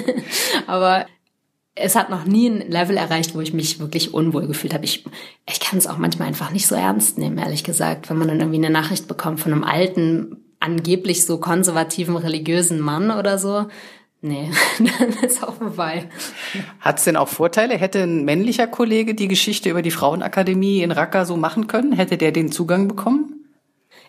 Aber 0.68 1.06
es 1.76 1.96
hat 1.96 2.10
noch 2.10 2.26
nie 2.26 2.50
ein 2.50 2.70
Level 2.70 2.98
erreicht, 2.98 3.34
wo 3.34 3.40
ich 3.40 3.54
mich 3.54 3.80
wirklich 3.80 4.14
unwohl 4.14 4.48
gefühlt 4.48 4.74
habe. 4.74 4.86
Ich, 4.86 5.06
ich 5.48 5.60
kann 5.60 5.80
es 5.80 5.88
auch 5.88 5.98
manchmal 5.98 6.28
einfach 6.28 6.52
nicht 6.52 6.68
so 6.68 6.76
ernst 6.76 7.18
nehmen, 7.18 7.38
ehrlich 7.38 7.64
gesagt, 7.64 8.10
wenn 8.10 8.18
man 8.18 8.28
dann 8.28 8.40
irgendwie 8.40 8.58
eine 8.58 8.70
Nachricht 8.70 9.08
bekommt 9.08 9.40
von 9.40 9.54
einem 9.54 9.64
alten, 9.64 10.38
angeblich 10.60 11.26
so 11.26 11.40
konservativen 11.40 12.18
religiösen 12.18 12.80
Mann 12.80 13.10
oder 13.12 13.38
so. 13.38 13.68
Nee, 14.22 14.52
dann 14.78 15.10
ist 15.24 15.44
auch 15.44 15.56
vorbei. 15.56 16.10
Hat 16.80 17.00
es 17.00 17.06
denn 17.06 17.16
auch 17.16 17.30
Vorteile? 17.30 17.76
Hätte 17.76 18.04
ein 18.04 18.24
männlicher 18.26 18.68
Kollege 18.68 19.16
die 19.16 19.28
Geschichte 19.28 19.70
über 19.70 19.82
die 19.82 19.92
Frauenakademie 19.92 20.84
in 20.84 20.92
Raqqa 20.92 21.26
so 21.26 21.38
machen 21.38 21.68
können? 21.68 21.94
Hätte 21.94 22.18
der 22.18 22.32
den 22.32 22.52
Zugang 22.52 22.88
bekommen? 22.88 23.42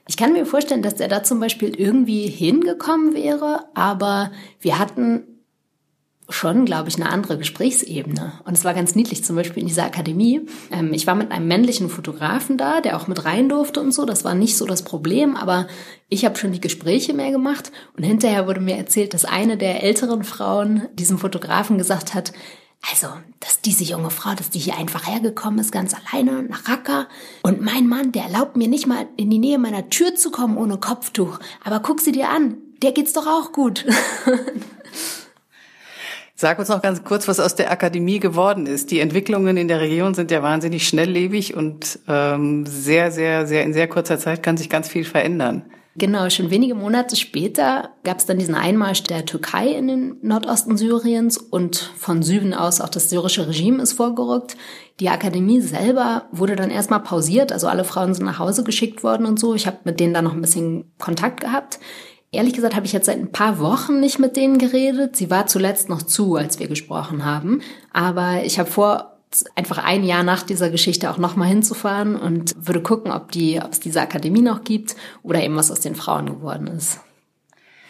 Ich 0.09 0.17
kann 0.17 0.33
mir 0.33 0.45
vorstellen, 0.45 0.83
dass 0.83 0.97
der 0.97 1.09
da 1.09 1.23
zum 1.23 1.39
Beispiel 1.41 1.75
irgendwie 1.75 2.27
hingekommen 2.27 3.15
wäre, 3.15 3.67
aber 3.75 4.33
wir 4.61 4.79
hatten 4.79 5.32
schon, 6.33 6.65
glaube 6.65 6.89
ich, 6.89 6.97
eine 6.97 7.11
andere 7.11 7.39
Gesprächsebene. 7.39 8.33
Und 8.45 8.55
es 8.57 8.65
war 8.65 8.75
ganz 8.75 8.95
niedlich, 8.95 9.25
zum 9.25 9.37
Beispiel 9.37 9.63
in 9.63 9.69
dieser 9.69 9.85
Akademie. 9.85 10.43
Ähm, 10.71 10.93
ich 10.93 11.07
war 11.07 11.15
mit 11.15 11.31
einem 11.31 11.49
männlichen 11.49 11.89
Fotografen 11.89 12.59
da, 12.59 12.81
der 12.81 12.97
auch 12.97 13.07
mit 13.07 13.25
rein 13.25 13.49
durfte 13.49 13.81
und 13.81 13.93
so. 13.93 14.05
Das 14.05 14.25
war 14.25 14.35
nicht 14.35 14.57
so 14.57 14.67
das 14.67 14.83
Problem, 14.83 15.37
aber 15.37 15.67
ich 16.09 16.25
habe 16.25 16.37
schon 16.37 16.53
die 16.53 16.61
Gespräche 16.61 17.15
mehr 17.15 17.31
gemacht. 17.31 17.73
Und 17.97 18.05
hinterher 18.05 18.47
wurde 18.47 18.61
mir 18.61 18.77
erzählt, 18.77 19.15
dass 19.15 19.25
eine 19.25 19.57
der 19.57 19.83
älteren 19.83 20.25
Frauen 20.25 20.89
diesem 20.95 21.19
Fotografen 21.19 21.79
gesagt 21.79 22.15
hat, 22.15 22.33
also, 22.91 23.07
dass 23.39 23.61
diese 23.61 23.85
junge 23.85 24.11
Frau, 24.11 24.35
dass 24.35 24.51
die 24.51 24.59
hier 24.59 24.77
einfach 24.77 25.07
hergekommen 25.07 25.61
ist, 25.61 25.71
ganz 25.71 25.95
alleine 25.95 26.43
nach 26.43 26.69
Raqqa. 26.69 27.07
Und 27.43 27.61
mein 27.61 27.87
Mann, 27.87 28.11
der 28.11 28.25
erlaubt 28.25 28.57
mir 28.57 28.67
nicht 28.67 28.89
mal 28.89 29.07
in 29.17 29.31
die 29.31 29.39
Nähe 29.39 29.59
meiner 29.59 29.89
Tür 29.89 30.17
zu 30.17 30.33
kommen 30.33 30.57
ohne 30.57 30.79
Kopftuch. 30.79 31.39
Aber 31.63 31.79
guck 31.79 32.01
sie 32.01 32.11
dir 32.11 32.31
an, 32.31 32.57
der 32.83 32.91
geht's 32.91 33.13
doch 33.13 33.27
auch 33.27 33.53
gut. 33.53 33.87
Sag 36.43 36.59
uns 36.59 36.69
noch 36.69 36.83
ganz 36.83 37.05
kurz, 37.05 37.29
was 37.29 37.39
aus 37.39 37.55
der 37.55 37.71
Akademie 37.71 38.19
geworden 38.19 38.67
ist. 38.67 38.91
Die 38.91 38.99
Entwicklungen 38.99 39.57
in 39.57 39.69
der 39.69 39.81
Region 39.81 40.13
sind 40.13 40.33
ja 40.33 40.43
wahnsinnig 40.43 40.89
schnelllebig 40.89 41.55
und 41.57 42.01
ähm, 42.09 42.67
sehr, 42.67 43.13
sehr, 43.13 43.47
sehr 43.47 43.63
in 43.63 43.73
sehr 43.73 43.87
kurzer 43.87 44.19
Zeit 44.19 44.43
kann 44.43 44.57
sich 44.57 44.69
ganz 44.69 44.89
viel 44.89 45.05
verändern. 45.05 45.63
Genau, 45.95 46.29
schon 46.31 46.51
wenige 46.51 46.75
Monate 46.75 47.15
später 47.15 47.91
gab 48.03 48.19
es 48.19 48.27
dann 48.27 48.41
diesen 48.41 48.57
Einmarsch 48.57 49.05
der 49.05 49.25
Türkei 49.25 49.69
in 49.69 49.87
den 49.87 50.17
Nordosten 50.23 50.77
Syriens 50.77 51.39
und 51.39 51.77
von 51.77 52.25
Süden 52.25 52.55
aus 52.55 52.81
auch 52.81 52.89
das 52.89 53.09
syrische 53.09 53.47
Regime 53.47 53.81
ist 53.81 53.93
vorgerückt. 53.93 54.57
Die 54.99 55.11
Akademie 55.11 55.61
selber 55.61 56.25
wurde 56.33 56.57
dann 56.57 56.71
erstmal 56.71 57.05
pausiert, 57.05 57.53
also 57.53 57.69
alle 57.69 57.85
Frauen 57.85 58.15
sind 58.15 58.25
nach 58.25 58.41
Hause 58.41 58.65
geschickt 58.65 59.05
worden 59.05 59.27
und 59.27 59.39
so. 59.39 59.55
Ich 59.55 59.69
habe 59.69 59.79
mit 59.85 60.01
denen 60.01 60.13
dann 60.13 60.25
noch 60.25 60.35
ein 60.35 60.43
bisschen 60.43 60.93
Kontakt 60.99 61.41
gehabt. 61.41 61.79
Ehrlich 62.35 62.55
gesagt 62.55 62.75
habe 62.75 62.87
ich 62.87 62.95
jetzt 62.95 63.07
seit 63.07 63.19
ein 63.19 63.31
paar 63.31 63.59
Wochen 63.59 64.01
nicht 64.01 64.19
mit 64.19 64.37
denen 64.37 64.57
geredet. 64.57 65.17
Sie 65.17 65.31
war 65.31 65.47
zuletzt 65.47 65.91
noch 65.91 66.03
zu, 66.03 66.37
als 66.37 66.59
wir 66.59 66.67
gesprochen 66.67 67.27
haben. 67.27 67.61
Aber 67.93 68.43
ich 68.45 68.59
habe 68.59 68.71
vor, 68.71 69.19
einfach 69.55 69.77
ein 69.77 70.03
Jahr 70.03 70.23
nach 70.23 70.43
dieser 70.43 70.71
Geschichte 70.71 71.11
auch 71.11 71.19
nochmal 71.19 71.49
hinzufahren 71.49 72.17
und 72.17 72.55
würde 72.57 72.81
gucken, 72.81 73.13
ob, 73.13 73.33
die, 73.33 73.61
ob 73.61 73.73
es 73.73 73.81
diese 73.81 74.01
Akademie 74.01 74.41
noch 74.41 74.65
gibt 74.65 74.97
oder 75.23 75.43
eben 75.43 75.57
was 75.57 75.71
aus 75.71 75.81
den 75.81 75.95
Frauen 75.95 76.27
geworden 76.27 76.69
ist. 76.69 77.01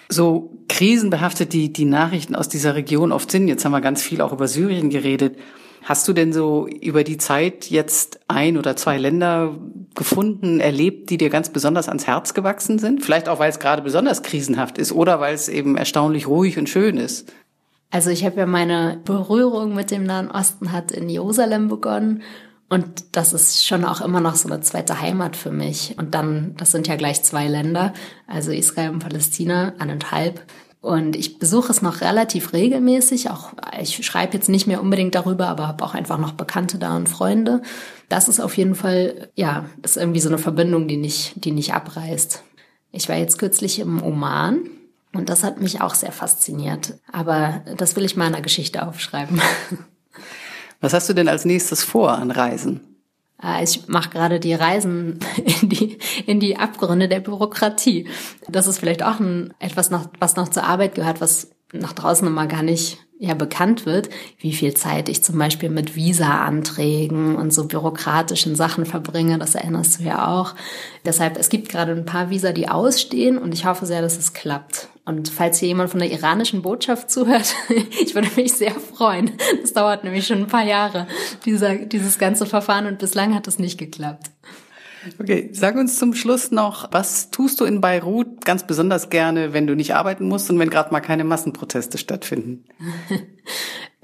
So 0.08 0.50
krisenbehaftet 0.68 1.52
die, 1.52 1.72
die 1.72 1.84
Nachrichten 1.84 2.34
aus 2.34 2.49
dieser 2.49 2.75
Region 2.75 3.12
oft 3.12 3.30
sind. 3.30 3.46
Jetzt 3.46 3.64
haben 3.64 3.72
wir 3.72 3.80
ganz 3.80 4.02
viel 4.02 4.20
auch 4.20 4.32
über 4.32 4.49
Syrien 4.49 4.90
geredet. 4.90 5.38
Hast 5.84 6.06
du 6.08 6.12
denn 6.12 6.32
so 6.32 6.66
über 6.66 7.04
die 7.04 7.16
Zeit 7.16 7.70
jetzt 7.70 8.18
ein 8.26 8.58
oder 8.58 8.76
zwei 8.76 8.99
Länder 8.99 9.56
gefunden, 9.94 10.61
erlebt, 10.61 11.11
die 11.11 11.18
dir 11.18 11.30
ganz 11.30 11.50
besonders 11.50 11.88
ans 11.88 12.06
Herz 12.06 12.34
gewachsen 12.34 12.78
sind? 12.78 13.04
Vielleicht 13.04 13.28
auch, 13.28 13.38
weil 13.38 13.50
es 13.50 13.58
gerade 13.58 13.82
besonders 13.82 14.22
krisenhaft 14.22 14.78
ist 14.78 14.92
oder 14.92 15.20
weil 15.20 15.34
es 15.34 15.49
eben 15.49 15.76
erstaunlich 15.76 16.26
ruhig 16.26 16.59
und 16.59 16.68
schön 16.68 16.96
ist? 16.96 17.33
Also 17.90 18.11
ich 18.11 18.24
habe 18.24 18.40
ja 18.40 18.46
meine 18.46 19.00
Berührung 19.05 19.74
mit 19.74 19.90
dem 19.90 20.05
Nahen 20.05 20.31
Osten 20.31 20.72
hat 20.72 20.92
in 20.92 21.09
Jerusalem 21.09 21.68
begonnen 21.68 22.22
und 22.72 23.05
das 23.12 23.35
ist 23.35 23.66
schon 23.66 23.85
auch 23.85 24.00
immer 24.00 24.22
noch 24.22 24.35
so 24.35 24.48
eine 24.48 24.62
zweite 24.62 24.98
Heimat 24.98 25.37
für 25.37 25.50
mich. 25.50 25.94
Und 25.98 26.14
dann, 26.14 26.55
das 26.57 26.70
sind 26.70 26.88
ja 26.88 26.96
gleich 26.96 27.22
zwei 27.22 27.46
Länder, 27.46 27.92
also 28.26 28.50
Israel 28.50 28.88
und 28.88 29.00
Palästina, 29.00 29.74
anderthalb. 29.78 30.40
Und 30.83 31.14
ich 31.14 31.38
besuche 31.38 31.71
es 31.71 31.81
noch 31.81 32.01
relativ 32.01 32.53
regelmäßig. 32.53 33.31
Auch 33.31 33.53
ich 33.81 34.05
schreibe 34.05 34.35
jetzt 34.35 34.49
nicht 34.49 34.66
mehr 34.66 34.83
unbedingt 34.83 35.14
darüber, 35.14 35.47
aber 35.47 35.68
habe 35.68 35.85
auch 35.85 35.95
einfach 35.95 36.18
noch 36.18 36.33
Bekannte 36.33 36.77
da 36.77 36.97
und 36.97 37.09
Freunde. 37.09 37.62
Das 38.09 38.29
ist 38.29 38.40
auf 38.40 38.57
jeden 38.57 38.75
Fall, 38.75 39.31
ja, 39.37 39.64
ist 39.83 39.97
irgendwie 39.97 40.18
so 40.18 40.29
eine 40.29 40.38
Verbindung, 40.38 40.88
die 40.88 40.97
nicht, 40.97 41.45
die 41.45 41.53
nicht 41.53 41.73
abreißt. 41.73 42.42
Ich 42.90 43.09
war 43.09 43.16
jetzt 43.16 43.38
kürzlich 43.38 43.79
im 43.79 44.03
Oman 44.03 44.62
und 45.12 45.29
das 45.29 45.45
hat 45.45 45.61
mich 45.61 45.81
auch 45.81 45.95
sehr 45.95 46.11
fasziniert. 46.11 46.95
Aber 47.12 47.62
das 47.77 47.95
will 47.95 48.05
ich 48.05 48.16
mal 48.16 48.27
in 48.27 48.33
der 48.33 48.42
Geschichte 48.42 48.85
aufschreiben. 48.85 49.40
Was 50.81 50.92
hast 50.92 51.09
du 51.09 51.14
denn 51.14 51.29
als 51.29 51.45
nächstes 51.45 51.85
vor 51.85 52.18
an 52.18 52.33
Reisen? 52.33 52.91
Äh, 53.42 53.64
ich 53.64 53.88
mache 53.88 54.11
gerade 54.11 54.40
die 54.40 54.55
Reisen 54.55 55.18
in 55.61 55.68
die, 55.68 55.98
in 56.26 56.40
die 56.40 56.57
Abgründe 56.57 57.09
der 57.09 57.20
Bürokratie. 57.20 58.09
Das 58.48 58.66
ist 58.66 58.78
vielleicht 58.78 59.02
auch 59.02 59.20
ein, 59.20 59.55
etwas, 59.59 59.90
noch, 59.90 60.09
was 60.18 60.37
noch 60.37 60.48
zur 60.48 60.64
Arbeit 60.64 60.94
gehört, 60.94 61.20
was 61.20 61.50
nach 61.72 61.92
draußen 61.92 62.26
immer 62.26 62.46
gar 62.46 62.62
nicht 62.62 62.98
ja 63.18 63.35
bekannt 63.35 63.87
wird, 63.87 64.11
wie 64.38 64.52
viel 64.52 64.74
Zeit 64.74 65.09
ich 65.09 65.22
zum 65.22 65.38
Beispiel 65.38 65.70
mit 65.70 65.94
Visa-Anträgen 65.94 67.37
und 67.37 67.55
so 67.55 67.68
bürokratischen 67.68 68.57
Sachen 68.57 68.85
verbringe. 68.85 69.38
Das 69.38 69.55
erinnerst 69.55 70.00
du 70.00 70.05
ja 70.05 70.26
auch. 70.26 70.57
Deshalb, 71.05 71.38
es 71.38 71.48
gibt 71.48 71.68
gerade 71.68 71.92
ein 71.92 72.05
paar 72.05 72.31
Visa, 72.31 72.50
die 72.50 72.68
ausstehen 72.68 73.38
und 73.38 73.55
ich 73.55 73.64
hoffe 73.64 73.87
sehr, 73.87 74.02
dass 74.02 74.18
es 74.18 74.33
klappt. 74.33 74.88
Und 75.04 75.28
falls 75.28 75.58
hier 75.58 75.68
jemand 75.68 75.90
von 75.90 75.98
der 75.98 76.12
iranischen 76.12 76.62
Botschaft 76.62 77.10
zuhört, 77.10 77.54
ich 78.00 78.14
würde 78.14 78.30
mich 78.36 78.52
sehr 78.52 78.72
freuen. 78.72 79.32
Das 79.60 79.72
dauert 79.72 80.04
nämlich 80.04 80.26
schon 80.26 80.38
ein 80.38 80.46
paar 80.46 80.64
Jahre, 80.64 81.08
dieser, 81.44 81.74
dieses 81.74 82.18
ganze 82.18 82.46
Verfahren 82.46 82.86
und 82.86 82.98
bislang 82.98 83.34
hat 83.34 83.48
es 83.48 83.58
nicht 83.58 83.78
geklappt. 83.78 84.30
Okay, 85.18 85.50
sag 85.52 85.74
uns 85.74 85.98
zum 85.98 86.14
Schluss 86.14 86.52
noch, 86.52 86.92
was 86.92 87.30
tust 87.30 87.60
du 87.60 87.64
in 87.64 87.80
Beirut 87.80 88.44
ganz 88.44 88.64
besonders 88.66 89.10
gerne, 89.10 89.52
wenn 89.52 89.66
du 89.66 89.74
nicht 89.74 89.94
arbeiten 89.94 90.28
musst 90.28 90.48
und 90.50 90.60
wenn 90.60 90.70
gerade 90.70 90.92
mal 90.92 91.00
keine 91.00 91.24
Massenproteste 91.24 91.98
stattfinden? 91.98 92.64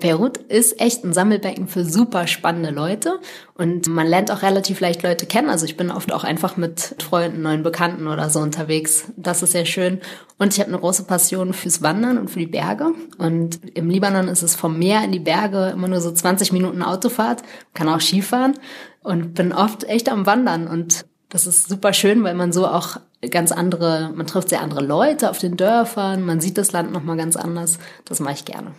Beirut 0.00 0.37
ist 0.37 0.80
echt 0.80 1.04
ein 1.04 1.12
Sammelbecken 1.12 1.66
für 1.66 1.84
super 1.84 2.28
spannende 2.28 2.70
Leute 2.70 3.18
und 3.54 3.88
man 3.88 4.06
lernt 4.06 4.30
auch 4.30 4.42
relativ 4.42 4.78
leicht 4.78 5.02
Leute 5.02 5.26
kennen. 5.26 5.50
Also 5.50 5.66
ich 5.66 5.76
bin 5.76 5.90
oft 5.90 6.12
auch 6.12 6.22
einfach 6.22 6.56
mit 6.56 6.94
Freunden, 7.00 7.42
neuen 7.42 7.64
Bekannten 7.64 8.06
oder 8.06 8.30
so 8.30 8.38
unterwegs. 8.38 9.12
Das 9.16 9.42
ist 9.42 9.52
sehr 9.52 9.66
schön. 9.66 10.00
Und 10.38 10.54
ich 10.54 10.61
habe 10.61 10.68
eine 10.68 10.78
große 10.78 11.02
Passion 11.02 11.52
fürs 11.52 11.82
Wandern 11.82 12.16
und 12.16 12.30
für 12.30 12.38
die 12.38 12.46
Berge. 12.46 12.92
Und 13.18 13.58
im 13.76 13.90
Libanon 13.90 14.28
ist 14.28 14.42
es 14.42 14.54
vom 14.54 14.78
Meer 14.78 15.02
in 15.02 15.11
die 15.11 15.18
Berge 15.18 15.70
immer 15.70 15.88
nur 15.88 16.00
so 16.00 16.12
20 16.12 16.52
Minuten 16.52 16.82
Autofahrt, 16.84 17.42
kann 17.74 17.88
auch 17.88 18.00
Skifahren 18.00 18.54
und 19.02 19.34
bin 19.34 19.52
oft 19.52 19.82
echt 19.82 20.08
am 20.11 20.26
Wandern 20.26 20.68
und 20.68 21.06
das 21.28 21.46
ist 21.46 21.68
super 21.68 21.92
schön, 21.92 22.22
weil 22.22 22.34
man 22.34 22.52
so 22.52 22.66
auch 22.66 22.98
ganz 23.30 23.52
andere, 23.52 24.12
man 24.14 24.26
trifft 24.26 24.48
sehr 24.48 24.62
andere 24.62 24.82
Leute 24.82 25.28
auf 25.28 25.38
den 25.38 25.56
Dörfern, 25.56 26.24
man 26.24 26.40
sieht 26.40 26.56
das 26.56 26.72
Land 26.72 26.92
nochmal 26.92 27.16
ganz 27.16 27.37
anders. 27.37 27.78
Das 28.04 28.20
mache 28.20 28.34
ich 28.34 28.44
gerne. 28.44 28.72